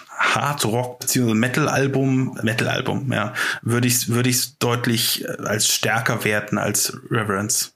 [0.09, 1.34] Hard Rock bzw.
[1.34, 6.96] Metal Album, Metal Album, ja, würde ich würde ich deutlich äh, als stärker werten als
[7.11, 7.74] Reverence.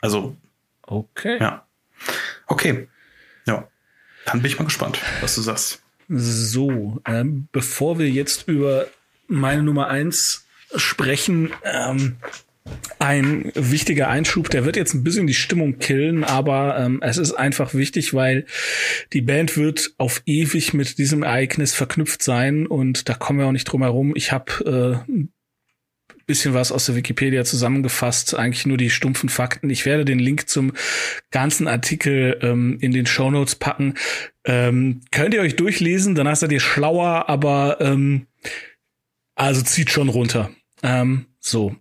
[0.00, 0.36] Also
[0.82, 1.38] okay.
[1.40, 1.64] Ja.
[2.50, 2.88] Okay.
[3.46, 3.68] Ja.
[4.26, 5.82] Dann bin ich mal gespannt, was du sagst.
[6.08, 8.88] So, ähm, bevor wir jetzt über
[9.28, 12.16] meine Nummer eins sprechen, ähm,
[12.98, 17.32] ein wichtiger Einschub, der wird jetzt ein bisschen die Stimmung killen, aber ähm, es ist
[17.32, 18.44] einfach wichtig, weil
[19.12, 23.52] die Band wird auf ewig mit diesem Ereignis verknüpft sein und da kommen wir auch
[23.52, 24.12] nicht drum herum.
[24.16, 25.22] Ich habe äh,
[26.26, 29.70] bisschen was aus der Wikipedia zusammengefasst, eigentlich nur die stumpfen Fakten.
[29.70, 30.72] Ich werde den Link zum
[31.30, 33.94] ganzen Artikel ähm, in den Show Notes packen.
[34.44, 38.26] Ähm, könnt ihr euch durchlesen, danach seid ihr schlauer, aber ähm,
[39.34, 40.50] also zieht schon runter.
[40.82, 41.76] Ähm, so.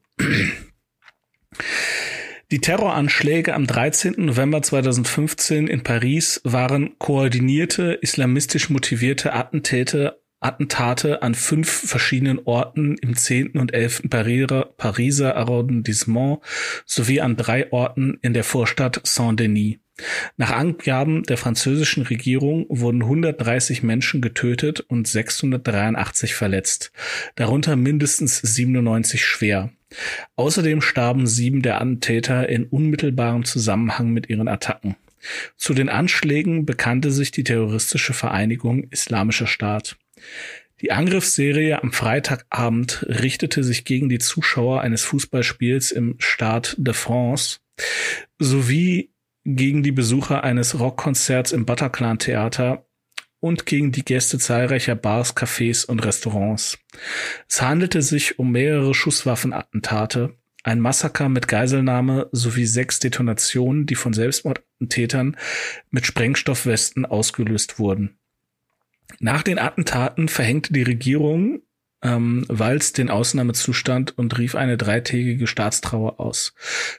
[2.52, 4.16] Die Terroranschläge am 13.
[4.18, 13.16] November 2015 in Paris waren koordinierte islamistisch motivierte Attentäte, Attentate an fünf verschiedenen Orten im
[13.16, 13.58] 10.
[13.58, 14.04] und 11.
[14.10, 16.40] Pariser, Arrondissement
[16.86, 19.78] sowie an drei Orten in der Vorstadt Saint-Denis.
[20.38, 26.92] Nach Angaben der französischen Regierung wurden 130 Menschen getötet und 683 verletzt,
[27.36, 29.72] darunter mindestens 97 schwer.
[30.36, 34.96] Außerdem starben sieben der Attentäter in unmittelbarem Zusammenhang mit ihren Attacken.
[35.58, 39.98] Zu den Anschlägen bekannte sich die terroristische Vereinigung Islamischer Staat.
[40.82, 47.60] Die Angriffsserie am Freitagabend richtete sich gegen die Zuschauer eines Fußballspiels im Stade de France
[48.38, 49.12] sowie
[49.44, 52.86] gegen die Besucher eines Rockkonzerts im Bataclan Theater
[53.40, 56.78] und gegen die Gäste zahlreicher Bars, Cafés und Restaurants.
[57.48, 64.14] Es handelte sich um mehrere Schusswaffenattentate, ein Massaker mit Geiselnahme sowie sechs Detonationen, die von
[64.14, 65.38] Selbstmordattentätern
[65.90, 68.19] mit Sprengstoffwesten ausgelöst wurden.
[69.20, 71.62] Nach den Attentaten verhängte die Regierung
[72.02, 76.54] ähm, Walz den Ausnahmezustand und rief eine dreitägige Staatstrauer aus.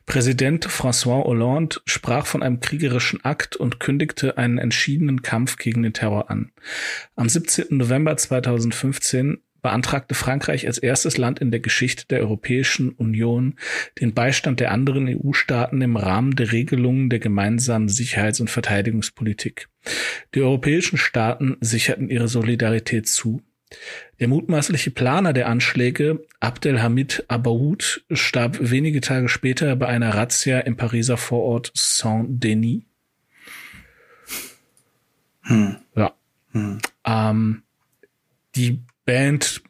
[0.06, 5.94] Präsident François Hollande sprach von einem kriegerischen Akt und kündigte einen entschiedenen Kampf gegen den
[5.94, 6.52] Terror an.
[7.16, 7.76] Am 17.
[7.78, 13.56] November 2015 beantragte Frankreich als erstes Land in der Geschichte der Europäischen Union
[14.00, 19.68] den Beistand der anderen EU-Staaten im Rahmen der Regelungen der gemeinsamen Sicherheits- und Verteidigungspolitik.
[20.34, 23.42] Die europäischen Staaten sicherten ihre Solidarität zu.
[24.18, 30.76] Der mutmaßliche Planer der Anschläge, Abdelhamid Abaoud, starb wenige Tage später bei einer Razzia im
[30.76, 32.82] Pariser Vorort Saint-Denis.
[35.42, 35.76] Hm.
[35.94, 36.12] Ja.
[36.52, 36.78] Hm.
[37.04, 37.62] Ähm,
[38.56, 39.60] die Band,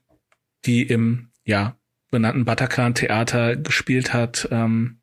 [0.66, 1.78] die im ja
[2.10, 5.00] benannten Bataclan Theater gespielt hat, ähm,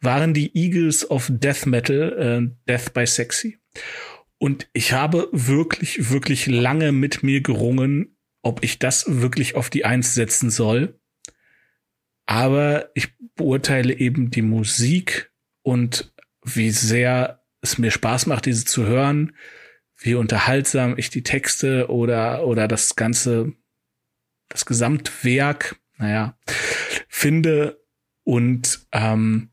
[0.00, 3.60] waren die Eagles of Death Metal, äh, Death by Sexy.
[4.38, 9.84] Und ich habe wirklich, wirklich lange mit mir gerungen, ob ich das wirklich auf die
[9.84, 10.98] Eins setzen soll.
[12.26, 15.32] Aber ich beurteile eben die Musik
[15.62, 16.12] und
[16.44, 19.36] wie sehr es mir Spaß macht, diese zu hören,
[20.04, 23.52] wie unterhaltsam ich die Texte oder, oder das ganze,
[24.50, 26.36] das Gesamtwerk, naja,
[27.08, 27.82] finde
[28.22, 29.50] und ähm,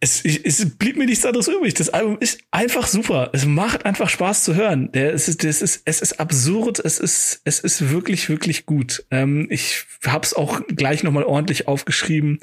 [0.00, 1.74] es, es blieb mir nichts anderes übrig.
[1.74, 3.30] Das Album ist einfach super.
[3.32, 4.92] Es macht einfach Spaß zu hören.
[4.92, 6.78] Der, es, ist, das ist, es ist absurd.
[6.78, 9.04] Es ist, es ist wirklich, wirklich gut.
[9.10, 12.38] Ähm, ich habe es auch gleich nochmal ordentlich aufgeschrieben.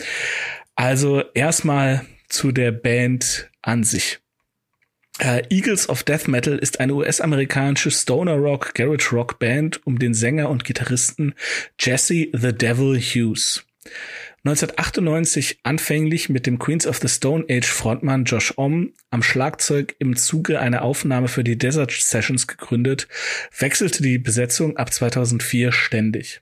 [0.76, 4.20] Also erstmal zu der Band an sich.
[5.24, 10.14] Uh, Eagles of Death Metal ist eine US-amerikanische Stoner Rock, Garage Rock Band um den
[10.14, 11.36] Sänger und Gitarristen
[11.80, 13.66] Jesse the Devil Hughes.
[14.44, 20.18] 1998 anfänglich mit dem Queens of the Stone Age Frontmann Josh Om am Schlagzeug im
[20.18, 23.08] Zuge einer Aufnahme für die Desert Sessions gegründet,
[23.58, 26.42] wechselte die Besetzung ab 2004 ständig.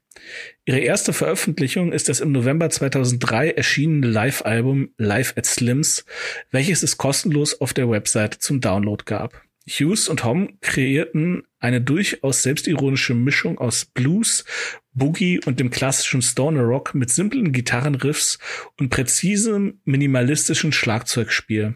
[0.66, 6.06] Ihre erste Veröffentlichung ist das im November 2003 erschienene Live-Album Live at Slims,
[6.52, 9.42] welches es kostenlos auf der Website zum Download gab.
[9.68, 14.46] Hughes und Hom kreierten eine durchaus selbstironische Mischung aus Blues,
[14.94, 18.40] Boogie und dem klassischen Stoner Rock mit simplen Gitarrenriffs
[18.80, 21.76] und präzisem minimalistischen Schlagzeugspiel.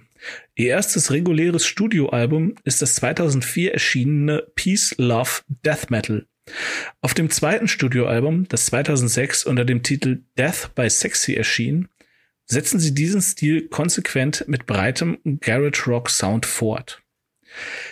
[0.55, 6.25] Ihr erstes reguläres Studioalbum ist das 2004 erschienene Peace, Love, Death Metal.
[7.01, 11.87] Auf dem zweiten Studioalbum, das 2006 unter dem Titel Death by Sexy erschien,
[12.45, 17.01] setzen sie diesen Stil konsequent mit breitem Garage Rock Sound fort.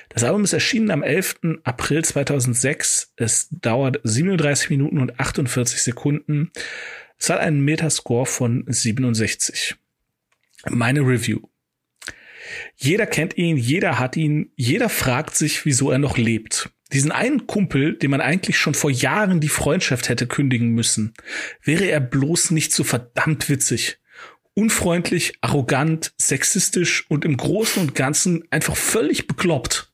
[0.10, 1.60] Das Album ist erschienen am 11.
[1.64, 3.14] April 2006.
[3.16, 6.52] Es dauert 37 Minuten und 48 Sekunden.
[7.18, 9.76] Es hat einen Metascore von 67.
[10.70, 11.40] Meine Review.
[12.76, 16.70] Jeder kennt ihn, jeder hat ihn, jeder fragt sich, wieso er noch lebt.
[16.94, 21.14] Diesen einen Kumpel, dem man eigentlich schon vor Jahren die Freundschaft hätte kündigen müssen,
[21.64, 23.98] wäre er bloß nicht so verdammt witzig.
[24.54, 29.92] Unfreundlich, arrogant, sexistisch und im Großen und Ganzen einfach völlig bekloppt.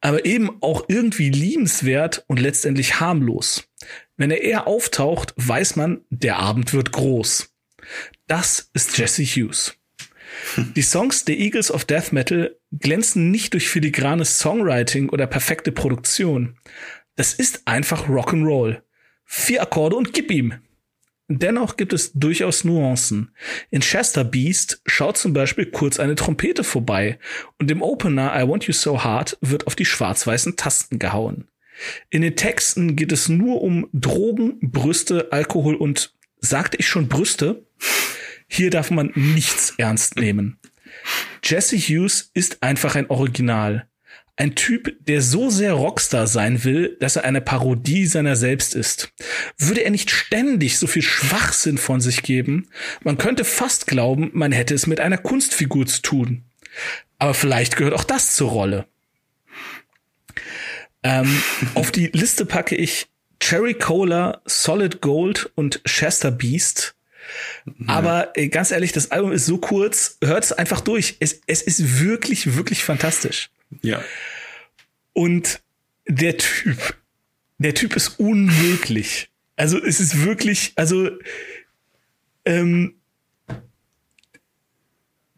[0.00, 3.68] Aber eben auch irgendwie liebenswert und letztendlich harmlos.
[4.16, 7.54] Wenn er eher auftaucht, weiß man, der Abend wird groß.
[8.26, 9.76] Das ist Jesse Hughes.
[10.76, 16.56] Die Songs der Eagles of Death Metal glänzen nicht durch filigranes Songwriting oder perfekte Produktion.
[17.16, 18.82] Das ist einfach Rock'n'Roll.
[19.24, 20.54] Vier Akkorde und gib ihm.
[21.28, 23.34] Dennoch gibt es durchaus Nuancen.
[23.70, 27.18] In Chester Beast schaut zum Beispiel kurz eine Trompete vorbei
[27.58, 31.48] und im Opener I Want You So Hard wird auf die schwarz-weißen Tasten gehauen.
[32.10, 37.66] In den Texten geht es nur um Drogen, Brüste, Alkohol und sagte ich schon Brüste?
[38.46, 40.60] Hier darf man nichts ernst nehmen.
[41.48, 43.86] Jesse Hughes ist einfach ein Original.
[44.34, 49.12] Ein Typ, der so sehr Rockstar sein will, dass er eine Parodie seiner selbst ist.
[49.56, 52.68] Würde er nicht ständig so viel Schwachsinn von sich geben,
[53.04, 56.42] man könnte fast glauben, man hätte es mit einer Kunstfigur zu tun.
[57.18, 58.86] Aber vielleicht gehört auch das zur Rolle.
[61.04, 61.40] Ähm,
[61.74, 63.06] auf die Liste packe ich
[63.38, 66.95] Cherry Cola, Solid Gold und Chester Beast.
[67.86, 71.16] Aber äh, ganz ehrlich, das Album ist so kurz, hört es einfach durch.
[71.20, 73.50] Es, es ist wirklich, wirklich fantastisch.
[73.82, 74.02] Ja.
[75.12, 75.60] Und
[76.06, 76.96] der Typ,
[77.58, 79.30] der Typ ist unmöglich.
[79.56, 81.10] Also es ist wirklich, also
[82.44, 82.94] ähm,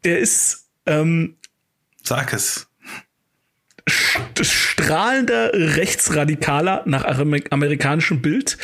[0.03, 1.37] der ist ähm,
[2.03, 2.68] Sag es
[3.89, 8.57] strahlender Rechtsradikaler nach amerikanischem Bild.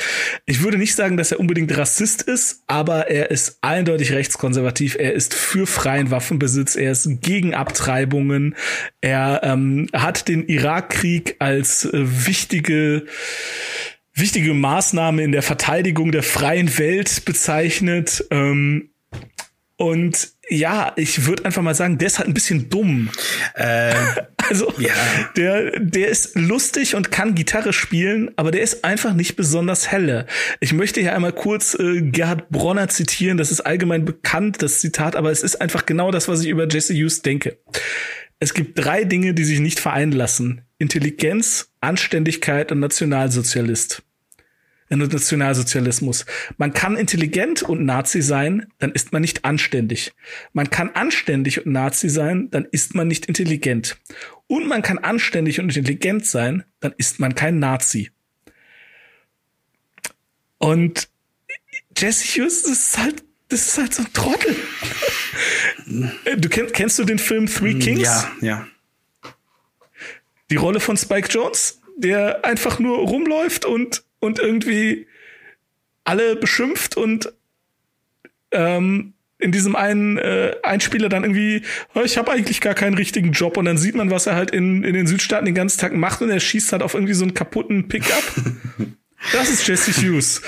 [0.45, 4.95] Ich würde nicht sagen, dass er unbedingt Rassist ist, aber er ist eindeutig rechtskonservativ.
[4.95, 6.75] Er ist für freien Waffenbesitz.
[6.75, 8.55] Er ist gegen Abtreibungen.
[9.01, 13.05] Er ähm, hat den Irakkrieg als äh, wichtige
[14.17, 18.25] wichtige Maßnahme in der Verteidigung der freien Welt bezeichnet.
[18.31, 18.89] Ähm,
[19.77, 23.09] und ja, ich würde einfach mal sagen, der ist halt ein bisschen dumm.
[23.55, 23.93] Äh,
[24.49, 24.93] also ja.
[25.35, 30.25] der, der ist lustig und kann Gitarre spielen, aber der ist einfach nicht besonders helle.
[30.59, 33.37] Ich möchte hier einmal kurz äh, Gerhard Bronner zitieren.
[33.37, 36.67] Das ist allgemein bekannt, das Zitat, aber es ist einfach genau das, was ich über
[36.67, 37.57] Jesse Hughes denke.
[38.39, 40.61] Es gibt drei Dinge, die sich nicht vereinen lassen.
[40.77, 44.03] Intelligenz, Anständigkeit und Nationalsozialist.
[44.89, 46.25] Nationalsozialismus.
[46.57, 50.13] Man kann intelligent und Nazi sein, dann ist man nicht anständig.
[50.53, 53.97] Man kann anständig und Nazi sein, dann ist man nicht intelligent.
[54.47, 58.11] Und man kann anständig und intelligent sein, dann ist man kein Nazi.
[60.59, 61.09] Und
[61.97, 64.55] Jesse Hughes das ist halt, das ist halt so ein Trottel.
[66.37, 68.01] du kennst, kennst du den Film Three mm, Kings?
[68.01, 68.67] Ja, ja.
[70.51, 75.07] Die Rolle von Spike Jones, der einfach nur rumläuft und und irgendwie
[76.03, 77.31] alle beschimpft und
[78.51, 81.63] ähm, in diesem einen äh, Einspieler dann irgendwie,
[82.03, 84.83] ich habe eigentlich gar keinen richtigen Job und dann sieht man, was er halt in,
[84.83, 87.33] in den Südstaaten den ganzen Tag macht und er schießt halt auf irgendwie so einen
[87.33, 88.23] kaputten Pickup.
[89.33, 90.41] das ist Jesse Hughes.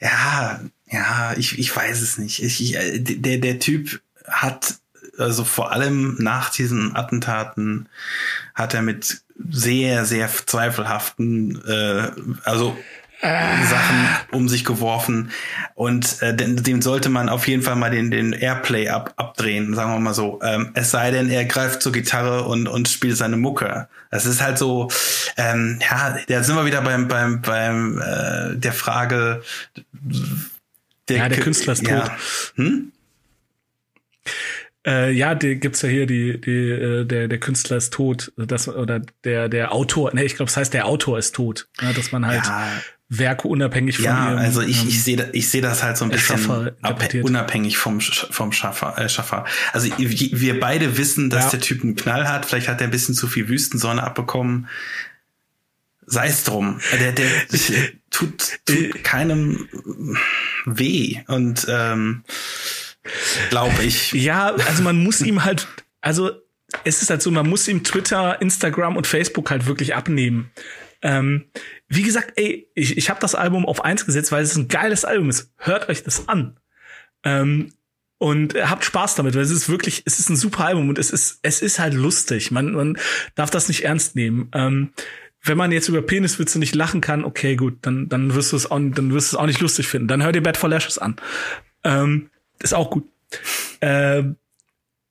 [0.00, 0.60] Ja,
[0.90, 2.42] ja, ich, ich weiß es nicht.
[2.42, 4.76] Ich, ich, äh, der, der Typ hat,
[5.16, 7.88] also vor allem nach diesen Attentaten,
[8.54, 12.10] hat er mit sehr, sehr zweifelhaften, äh,
[12.44, 12.76] also
[13.22, 13.64] ah.
[13.64, 15.30] Sachen um sich geworfen
[15.74, 19.92] und äh, dem sollte man auf jeden Fall mal den den Airplay ab, abdrehen, sagen
[19.92, 20.40] wir mal so.
[20.42, 23.88] Ähm, es sei denn, er greift zur Gitarre und und spielt seine Mucke.
[24.10, 24.88] Das ist halt so,
[25.36, 29.42] ähm, ja, da sind wir wieder beim beim beim äh, der Frage.
[31.08, 32.00] Der, ja, der Künstler ist ja.
[32.00, 32.12] tot.
[32.56, 32.92] Hm?
[34.86, 38.32] Äh, ja, die gibt's ja hier, die, die, äh, der, der Künstler ist tot.
[38.36, 41.68] Das, oder der, der Autor, ne, ich glaube, es heißt, der Autor ist tot.
[41.80, 42.70] Ja, dass man halt ja.
[43.08, 46.10] Werke unabhängig von ja, ihrem, also ich, ich sehe ich sehe das halt so ein
[46.10, 46.72] bisschen
[47.22, 49.44] unabhängig vom vom Schaffer, äh, Schaffer.
[49.72, 51.50] Also wir beide wissen, dass ja.
[51.50, 52.46] der Typ einen Knall hat.
[52.46, 54.68] Vielleicht hat er ein bisschen zu viel Wüstensonne abbekommen.
[56.04, 56.80] Sei es drum.
[57.00, 59.68] Der, der, der tut, tut keinem
[60.64, 62.22] weh und ähm,
[63.50, 64.12] Glaube ich.
[64.12, 65.68] Ja, also man muss ihm halt,
[66.00, 66.30] also
[66.84, 70.50] es ist halt so, man muss ihm Twitter, Instagram und Facebook halt wirklich abnehmen.
[71.02, 71.44] Ähm,
[71.88, 75.04] wie gesagt, ey, ich, ich habe das Album auf eins gesetzt, weil es ein geiles
[75.04, 75.52] Album ist.
[75.56, 76.58] Hört euch das an.
[77.24, 77.72] Ähm,
[78.18, 81.10] und habt Spaß damit, weil es ist wirklich, es ist ein super Album und es
[81.10, 82.50] ist, es ist halt lustig.
[82.50, 82.98] Man, man
[83.34, 84.48] darf das nicht ernst nehmen.
[84.54, 84.92] Ähm,
[85.42, 88.70] wenn man jetzt über Peniswitze nicht lachen kann, okay, gut, dann, dann wirst du es
[88.70, 90.08] auch, dann wirst du es auch nicht lustig finden.
[90.08, 91.16] Dann hör dir Bad for Lashes an.
[91.84, 92.30] Ähm,
[92.60, 93.08] ist auch gut.
[93.80, 94.36] Ähm,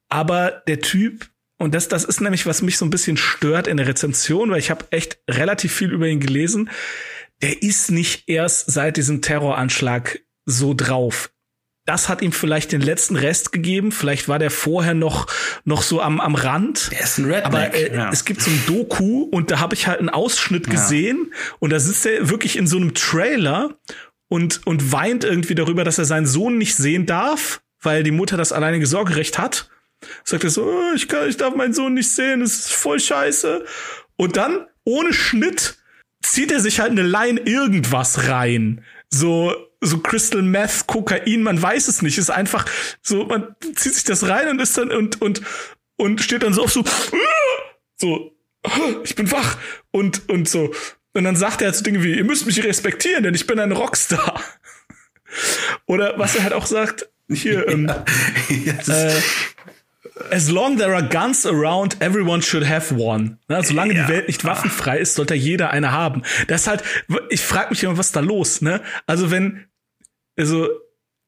[0.09, 3.77] aber der Typ und das, das ist nämlich, was mich so ein bisschen stört in
[3.77, 6.69] der Rezension, weil ich habe echt relativ viel über ihn gelesen.
[7.41, 11.31] Der ist nicht erst seit diesem Terroranschlag so drauf.
[11.85, 13.91] Das hat ihm vielleicht den letzten Rest gegeben.
[13.91, 15.27] Vielleicht war der vorher noch,
[15.65, 16.91] noch so am, am Rand.
[16.91, 17.45] Der ist ein Redneck.
[17.45, 18.09] Aber äh, ja.
[18.11, 21.37] es gibt so ein Doku und da habe ich halt einen Ausschnitt gesehen ja.
[21.59, 23.77] und da sitzt er wirklich in so einem Trailer
[24.35, 28.35] und, und weint irgendwie darüber, dass er seinen Sohn nicht sehen darf, weil die Mutter
[28.35, 29.69] das alleinige Sorgerecht hat.
[30.25, 32.99] Sagt er so, oh, ich, kann, ich darf meinen Sohn nicht sehen, das ist voll
[32.99, 33.63] scheiße.
[34.17, 35.77] Und dann, ohne Schnitt,
[36.21, 38.83] zieht er sich halt eine Line irgendwas rein.
[39.09, 42.17] So, so Crystal Meth, Kokain, man weiß es nicht.
[42.17, 42.65] Ist einfach
[43.01, 45.41] so, man zieht sich das rein und ist dann und und
[45.95, 46.83] und steht dann so auf so
[47.95, 48.35] so
[49.05, 49.57] ich bin wach
[49.91, 50.73] und und so
[51.15, 53.59] und dann sagt er halt so Dinge wie ihr müsst mich respektieren, denn ich bin
[53.59, 54.39] ein Rockstar.
[55.85, 57.91] Oder was er halt auch sagt, hier ähm,
[58.49, 59.13] ja, äh,
[60.31, 63.37] As long there are guns around, everyone should have one.
[63.49, 64.05] Na, solange ja.
[64.05, 66.21] die Welt nicht waffenfrei ist, sollte jeder eine haben.
[66.47, 66.83] Das ist halt,
[67.29, 68.81] ich frage mich immer, was da los, ne?
[69.07, 69.65] Also wenn,
[70.37, 70.69] also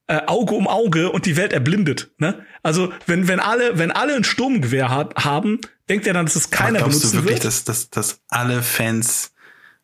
[0.07, 2.45] äh, Auge um Auge und die Welt erblindet, ne?
[2.63, 5.59] Also wenn wenn alle wenn alle ein Sturmgewehr hat, haben,
[5.89, 7.45] denkt er dann, dass es keiner Aber glaubst benutzen du wirklich, wird?
[7.45, 9.33] dass, dass, dass alle Fans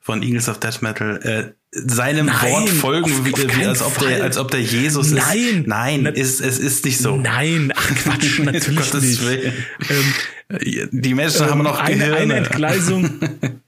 [0.04, 4.22] von Eagles of Death Metal äh, seinem Nein, Wort folgen, wie, wie, als ob der
[4.22, 5.62] als ob der Jesus Nein.
[5.62, 5.68] ist.
[5.68, 7.16] Nein, ist, es ist nicht so.
[7.16, 9.54] Nein, ach Quatsch, natürlich nicht.
[9.90, 12.18] Ähm, Die Menschen haben noch eine, Gehirne.
[12.18, 13.10] eine Entgleisung.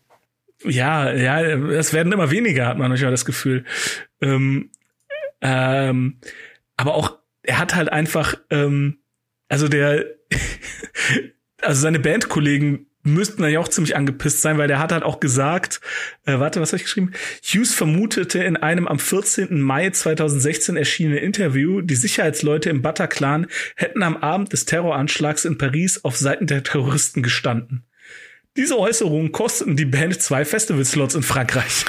[0.66, 3.64] ja, ja, es werden immer weniger, hat man manchmal das Gefühl.
[4.20, 4.72] Ähm,
[5.42, 6.18] ähm,
[6.76, 8.98] aber auch, er hat halt einfach, ähm,
[9.48, 10.06] also der,
[11.62, 15.80] also seine Bandkollegen müssten ja auch ziemlich angepisst sein, weil der hat halt auch gesagt,
[16.26, 17.12] äh, warte, was habe ich geschrieben?
[17.44, 19.62] Hughes vermutete in einem am 14.
[19.62, 26.04] Mai 2016 erschienenen Interview, die Sicherheitsleute im Bataclan hätten am Abend des Terroranschlags in Paris
[26.04, 27.86] auf Seiten der Terroristen gestanden.
[28.58, 31.86] Diese Äußerungen kosteten die Band zwei Festivalslots in Frankreich.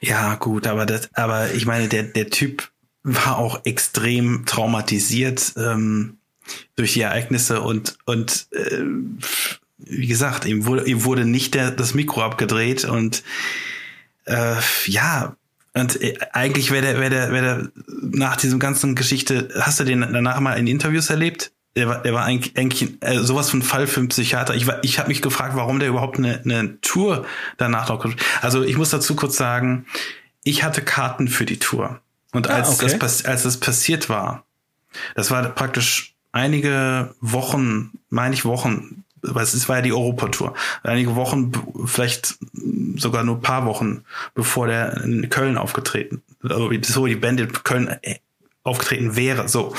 [0.00, 2.70] Ja, gut, aber das, aber ich meine, der, der Typ
[3.04, 6.18] war auch extrem traumatisiert ähm,
[6.76, 8.84] durch die Ereignisse und, und äh,
[9.98, 13.22] wie gesagt, ihm wurde, ihm wurde nicht der, das Mikro abgedreht und
[14.24, 14.54] äh,
[14.86, 15.36] ja,
[15.74, 17.70] und äh, eigentlich wäre der, wäre der, wäre der
[18.02, 21.52] nach diesem ganzen Geschichte, hast du den danach mal in Interviews erlebt?
[21.74, 24.54] Der war, der war eigentlich, eigentlich äh, sowas von Fall für einen Psychiater.
[24.54, 27.24] Ich, war- ich habe mich gefragt, warum der überhaupt eine, eine Tour
[27.56, 28.06] danach noch.
[28.42, 29.86] Also ich muss dazu kurz sagen,
[30.44, 32.00] ich hatte Karten für die Tour.
[32.32, 32.96] Und Ah, als, okay.
[32.98, 34.44] das, als das passiert war,
[35.14, 41.14] das war praktisch einige Wochen, meine ich Wochen, weil es war ja die Europatour, einige
[41.16, 41.52] Wochen,
[41.86, 42.38] vielleicht
[42.96, 44.04] sogar nur ein paar Wochen,
[44.34, 48.16] bevor der in Köln aufgetreten, also so die Band in Köln äh,
[48.64, 49.74] aufgetreten wäre, so.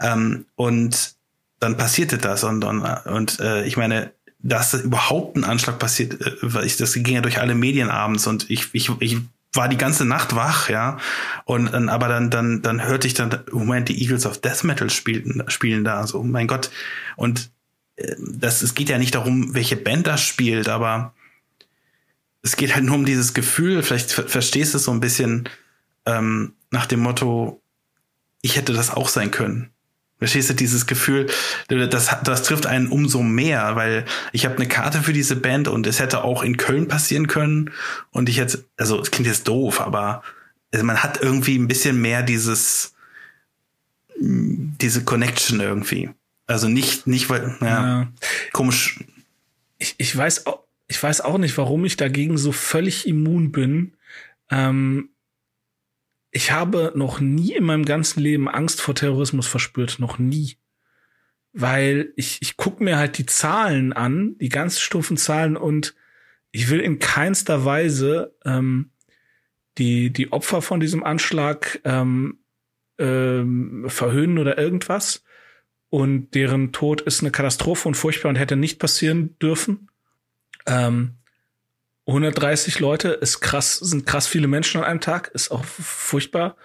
[0.00, 1.14] Ähm, und
[1.60, 6.36] dann passierte das und, und, und äh, ich meine, dass überhaupt ein Anschlag passiert, äh,
[6.42, 9.18] weil ich, das ging ja durch alle Medien abends und ich, ich, ich
[9.54, 10.98] war die ganze Nacht wach, ja.
[11.44, 14.90] Und dann, aber dann, dann, dann hörte ich dann, Moment, die Eagles of Death Metal
[14.90, 16.70] spielten, spielen da, so, mein Gott.
[17.16, 17.50] Und
[18.18, 21.14] das, es geht ja nicht darum, welche Band das spielt, aber
[22.42, 25.48] es geht halt nur um dieses Gefühl, vielleicht ver verstehst du es so ein bisschen
[26.06, 27.62] ähm, nach dem Motto,
[28.40, 29.70] ich hätte das auch sein können.
[30.18, 31.26] Verstehst du dieses Gefühl,
[31.66, 35.84] das, das trifft einen umso mehr, weil ich habe eine Karte für diese Band und
[35.86, 37.72] es hätte auch in Köln passieren können
[38.10, 40.22] und ich hätte, also es klingt jetzt doof, aber
[40.72, 42.94] also man hat irgendwie ein bisschen mehr dieses,
[44.16, 46.10] diese Connection irgendwie.
[46.52, 48.12] Also nicht, nicht weil, ja, Ja.
[48.52, 49.02] komisch.
[49.78, 53.94] ich, ich weiß auch, ich weiß auch nicht, warum ich dagegen so völlig immun bin.
[54.50, 55.08] Ähm,
[56.30, 60.56] ich habe noch nie in meinem ganzen Leben Angst vor Terrorismus verspürt, noch nie.
[61.52, 65.94] Weil ich, ich gucke mir halt die Zahlen an, die ganz stufen Zahlen und
[66.50, 68.90] ich will in keinster Weise ähm,
[69.78, 72.38] die, die Opfer von diesem Anschlag ähm,
[72.98, 75.24] ähm, verhöhnen oder irgendwas.
[75.92, 79.90] Und deren Tod ist eine Katastrophe und furchtbar und hätte nicht passieren dürfen.
[80.64, 81.16] Ähm,
[82.06, 86.56] 130 Leute ist krass, sind krass viele Menschen an einem Tag, ist auch furchtbar.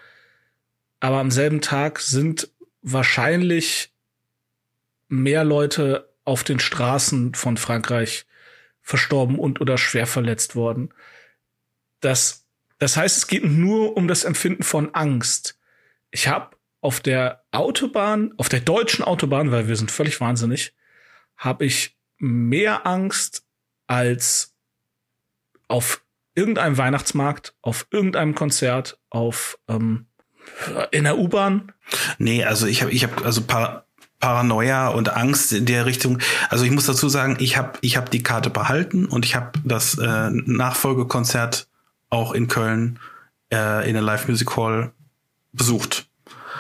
[1.02, 2.50] Aber am selben Tag sind
[2.82, 3.92] wahrscheinlich
[5.10, 8.26] mehr Leute auf den Straßen von Frankreich
[8.82, 10.94] verstorben und oder schwer verletzt worden.
[12.00, 12.48] Das,
[12.80, 15.60] das heißt, es geht nur um das Empfinden von Angst.
[16.12, 16.57] Ich habe
[16.88, 20.74] auf der Autobahn, auf der deutschen Autobahn, weil wir sind völlig wahnsinnig,
[21.36, 23.44] habe ich mehr Angst
[23.88, 24.56] als
[25.68, 26.02] auf
[26.34, 30.06] irgendeinem Weihnachtsmarkt, auf irgendeinem Konzert, auf ähm,
[30.92, 31.74] in der U-Bahn.
[32.20, 33.86] Nee, also ich habe, ich habe, also paar,
[34.20, 36.20] Paranoia und Angst in der Richtung.
[36.50, 39.60] Also ich muss dazu sagen, ich habe ich hab die Karte behalten und ich habe
[39.66, 41.68] das äh, Nachfolgekonzert
[42.10, 42.98] auch in Köln
[43.52, 44.94] äh, in der Live Music Hall
[45.52, 46.07] besucht.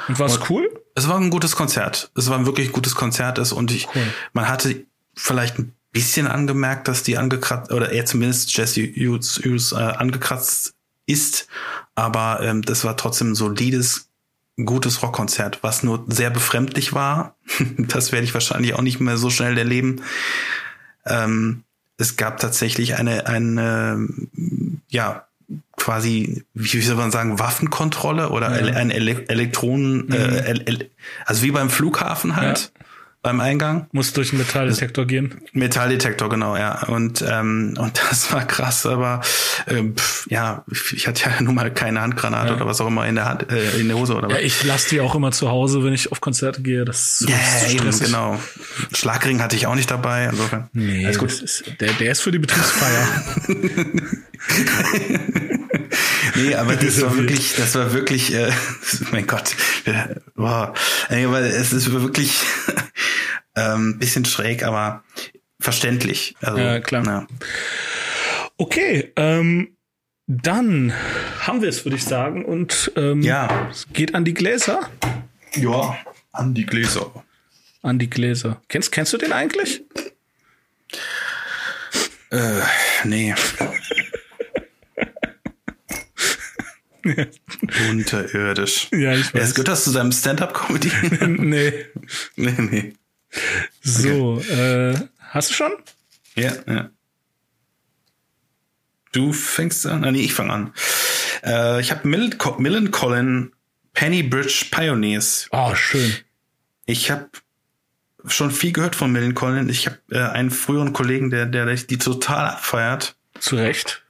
[0.08, 0.70] Und war es cool?
[0.96, 2.12] Es war ein gutes Konzert.
[2.16, 4.04] Es war ein wirklich gutes Konzert ist und ich, cool.
[4.34, 4.86] man hatte
[5.16, 10.76] vielleicht ein bisschen angemerkt, dass die angekratzt oder er zumindest Jesse Hughes, Hughes äh, angekratzt
[11.06, 11.48] ist,
[11.96, 14.10] aber ähm, das war trotzdem ein solides,
[14.64, 17.36] gutes Rockkonzert, was nur sehr befremdlich war.
[17.78, 20.02] das werde ich wahrscheinlich auch nicht mehr so schnell erleben.
[21.06, 21.64] Ähm,
[21.98, 24.08] es gab tatsächlich eine, eine,
[24.88, 25.28] ja,
[25.78, 28.76] quasi, wie soll man sagen, Waffenkontrolle oder ja.
[28.76, 30.14] ein Ele Elektronen, mhm.
[30.14, 30.90] äh,
[31.26, 32.72] also wie beim Flughafen halt.
[32.76, 32.78] Ja
[33.28, 33.88] beim Eingang.
[33.92, 35.42] Muss durch einen Metalldetektor gehen.
[35.52, 36.84] Metalldetektor, genau, ja.
[36.84, 39.22] Und, ähm, und das war krass, aber
[39.68, 42.56] ähm, pff, ja, ich hatte ja nun mal keine Handgranate ja.
[42.56, 44.38] oder was auch immer in der Hand, äh, in der Hose oder was.
[44.38, 46.86] Ja, ich lasse die auch immer zu Hause, wenn ich auf Konzerte gehe.
[46.86, 48.40] Das ist ja, eben, genau.
[48.94, 50.30] Schlagring hatte ich auch nicht dabei.
[50.32, 50.70] Insofern.
[50.72, 51.32] Nee, Alles gut.
[51.32, 53.08] Ist, der, der ist für die Betriebsfeier.
[56.36, 58.52] nee, aber das war wirklich, das war wirklich, äh,
[59.12, 59.56] mein Gott,
[60.36, 60.78] wow.
[61.10, 62.42] Aber es ist wirklich
[63.56, 65.04] ähm, bisschen schräg, aber
[65.60, 66.36] verständlich.
[66.42, 67.06] Also, ja, klar.
[67.06, 67.28] Ja.
[68.58, 69.78] Okay, ähm,
[70.28, 70.94] dann
[71.40, 72.44] haben wir es, würde ich sagen.
[72.46, 73.70] Und ähm, ja.
[73.72, 74.90] es geht an die Gläser.
[75.56, 75.98] Ja,
[76.32, 77.24] an die Gläser.
[77.82, 78.62] An die Gläser.
[78.68, 79.84] Kennst, kennst du den eigentlich?
[82.32, 82.62] Äh,
[83.06, 83.34] nee.
[87.90, 88.90] Unterirdisch.
[88.92, 89.54] Ja, ich weiß.
[89.54, 90.92] Gehört das zu seinem Stand-up-Comedy?
[91.28, 91.86] nee.
[92.36, 92.94] Nee, nee.
[93.82, 94.92] So, okay.
[94.92, 95.72] äh, hast du schon?
[96.36, 96.90] Ja, ja.
[99.12, 100.04] Du fängst an?
[100.04, 100.74] Ah, nee, ich fange an.
[101.44, 103.52] Äh, ich habe Millen Collin
[103.94, 105.48] Penny Bridge Pioneers.
[105.52, 106.14] Oh, schön.
[106.86, 107.30] Ich habe
[108.28, 109.70] schon viel gehört von Millen Collin.
[109.70, 113.16] Ich habe äh, einen früheren Kollegen, der, der die total abfeiert.
[113.40, 114.06] Zu Recht.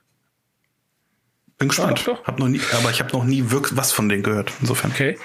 [1.58, 2.06] Bin gespannt.
[2.06, 4.52] Ja, hab noch nie, aber ich habe noch nie wirklich was von denen gehört.
[4.60, 4.92] Insofern.
[4.92, 5.18] Okay.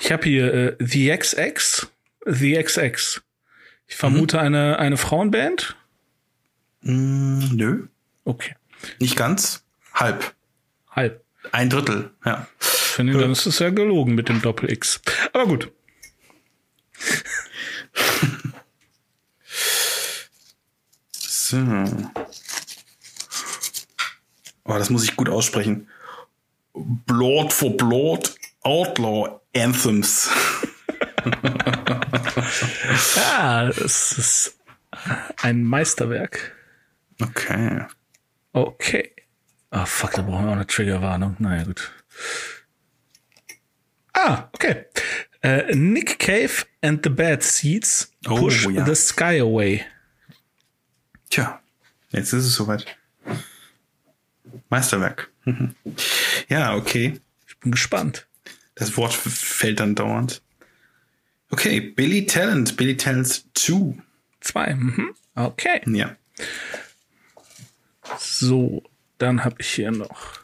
[0.00, 1.88] Ich habe hier äh, The XX.
[2.24, 3.22] The XX.
[3.86, 4.42] Ich vermute mhm.
[4.42, 5.76] eine, eine Frauenband?
[6.80, 7.86] Mm, nö.
[8.24, 8.56] Okay.
[8.98, 9.62] Nicht ganz.
[9.92, 10.34] Halb.
[10.90, 11.22] Halb.
[11.52, 12.46] Ein Drittel, ja.
[12.60, 15.02] Ich finde, dann ist es ja gelogen mit dem Doppel-X.
[15.32, 15.70] Aber gut.
[21.12, 21.56] so.
[24.64, 25.88] Oh, das muss ich gut aussprechen.
[26.72, 30.30] Blood for Blood Outlaw Anthems.
[33.16, 34.58] ja, es ist
[35.42, 36.56] ein Meisterwerk.
[37.20, 37.84] Okay.
[38.52, 39.12] Okay.
[39.70, 41.36] Oh fuck, da brauchen wir auch eine Triggerwarnung.
[41.38, 41.92] Naja, gut.
[44.12, 44.86] Ah, okay.
[45.44, 48.84] Uh, Nick Cave and the Bad Seeds oh, push ja.
[48.84, 49.84] the sky away.
[51.28, 51.60] Tja,
[52.10, 52.86] jetzt ist es soweit.
[54.68, 55.30] Meisterwerk.
[55.44, 55.74] Mhm.
[56.48, 57.20] ja, okay.
[57.46, 58.26] Ich bin gespannt.
[58.74, 60.42] Das Wort fällt dann dauernd.
[61.50, 63.94] Okay, Billy Talent, Billy Talent 2.
[64.40, 65.14] 2, mhm.
[65.34, 65.80] okay.
[65.86, 66.16] Ja.
[68.18, 68.82] So,
[69.18, 70.40] dann habe ich hier noch.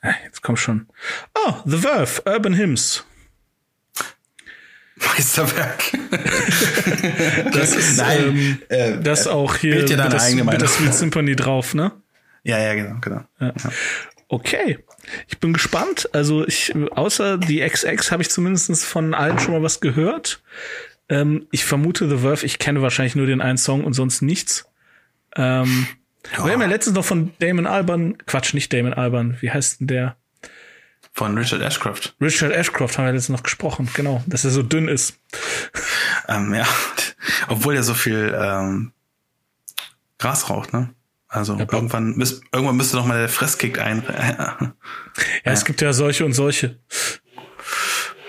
[0.00, 0.88] Ah, jetzt komm schon.
[1.34, 3.04] Oh, The Verve, Urban Hymns.
[4.96, 5.92] Meisterwerk.
[7.52, 11.92] das ist ähm, äh, das auch hier das, mit Symphony drauf, ne?
[12.44, 13.22] Ja, ja, genau, genau.
[13.40, 13.52] Ja.
[14.28, 14.78] Okay.
[15.28, 16.08] Ich bin gespannt.
[16.12, 20.42] Also ich, außer die XX habe ich zumindest von allen schon mal was gehört.
[21.08, 24.64] Ähm, ich vermute The Verve, ich kenne wahrscheinlich nur den einen Song und sonst nichts.
[25.36, 25.86] Ähm,
[26.38, 26.44] oh.
[26.46, 29.88] Wir haben ja letztens noch von Damon Alban, Quatsch, nicht Damon Alban, wie heißt denn
[29.88, 30.16] der?
[31.12, 32.14] Von Richard Ashcroft.
[32.20, 35.18] Richard Ashcroft haben wir letztens noch gesprochen, genau, dass er so dünn ist.
[36.28, 36.66] Ähm, ja,
[37.48, 38.92] obwohl er so viel ähm,
[40.18, 40.94] Gras raucht, ne?
[41.32, 44.02] Also ja, irgendwann, müsst, irgendwann müsste noch mal der Fresskick ein.
[44.08, 44.74] ja,
[45.44, 46.78] ja, es gibt ja solche und solche.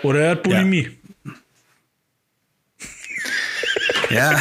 [0.03, 0.97] Oder er hat Bulimie.
[4.09, 4.31] Ja.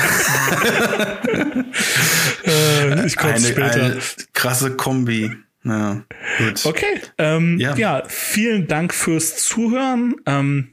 [2.45, 3.85] äh, ich komme später.
[3.85, 3.99] Eine
[4.33, 5.33] krasse Kombi.
[5.65, 6.05] Ja,
[6.39, 6.65] gut.
[6.65, 7.01] Okay.
[7.19, 7.75] Ähm, ja.
[7.75, 10.15] ja, vielen Dank fürs Zuhören.
[10.27, 10.69] Ähm,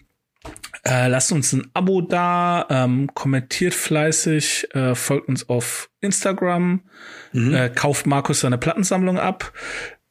[0.89, 6.81] äh, lasst uns ein Abo da, ähm, kommentiert fleißig, äh, folgt uns auf Instagram,
[7.31, 7.53] mhm.
[7.53, 9.53] äh, kauft Markus seine Plattensammlung ab.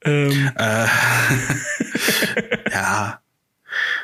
[0.05, 0.87] Ähm, äh,
[2.73, 3.21] ja.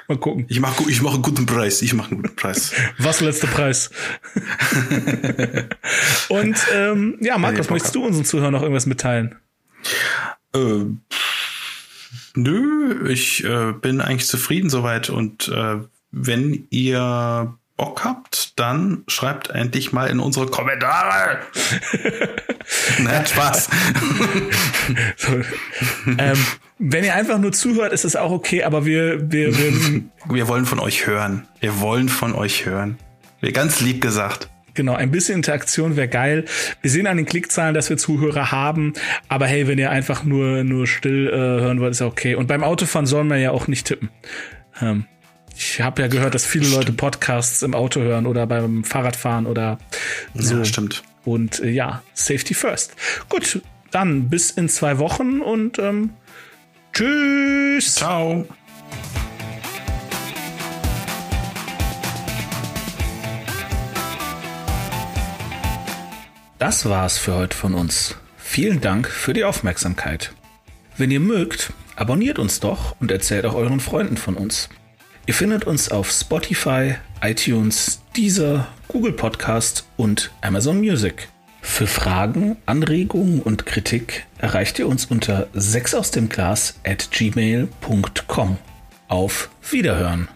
[0.09, 0.45] Mal gucken.
[0.49, 1.81] Ich mache ich mach einen guten Preis.
[1.81, 2.73] Ich mache einen guten Preis.
[2.99, 3.91] Was letzter Preis?
[6.29, 9.37] Und ähm, ja, Markus, möchtest du unseren Zuhörern noch irgendwas mitteilen?
[10.55, 10.85] Äh,
[12.35, 15.79] nö, ich äh, bin eigentlich zufrieden soweit und äh,
[16.15, 21.41] wenn ihr Bock habt, dann schreibt endlich mal in unsere Kommentare.
[23.01, 23.69] Nein, Spaß.
[25.17, 25.33] so,
[26.19, 26.39] ähm,
[26.79, 30.67] wenn ihr einfach nur zuhört, ist es auch okay, aber wir, wir, wir, wir wollen
[30.67, 31.49] von euch hören.
[31.61, 32.97] Wir wollen von euch hören.
[33.41, 34.49] Wir ganz lieb gesagt.
[34.75, 36.45] Genau, ein bisschen Interaktion wäre geil.
[36.81, 38.93] Wir sehen an den Klickzahlen, dass wir Zuhörer haben,
[39.29, 42.35] aber hey, wenn ihr einfach nur, nur still äh, hören wollt, ist okay.
[42.35, 44.11] Und beim Autofahren soll man ja auch nicht tippen.
[44.81, 45.07] Ähm,
[45.57, 49.79] ich habe ja gehört, dass viele Leute Podcasts im Auto hören oder beim Fahrradfahren oder
[50.35, 50.59] so.
[50.59, 51.03] Ja, stimmt.
[51.25, 52.95] Und äh, ja, Safety First.
[53.29, 56.11] Gut, dann bis in zwei Wochen und ähm,
[56.93, 57.95] tschüss.
[57.95, 58.47] Ciao.
[66.59, 68.17] Das war's für heute von uns.
[68.37, 70.33] Vielen Dank für die Aufmerksamkeit.
[70.97, 74.69] Wenn ihr mögt, abonniert uns doch und erzählt auch euren Freunden von uns.
[75.27, 81.29] Ihr findet uns auf Spotify, iTunes, Deezer, Google Podcast und Amazon Music.
[81.63, 88.59] Für Fragen, Anregungen und Kritik erreicht ihr uns unter 6 aus dem Glas at gmail.com.
[89.09, 90.29] Auf Wiederhören!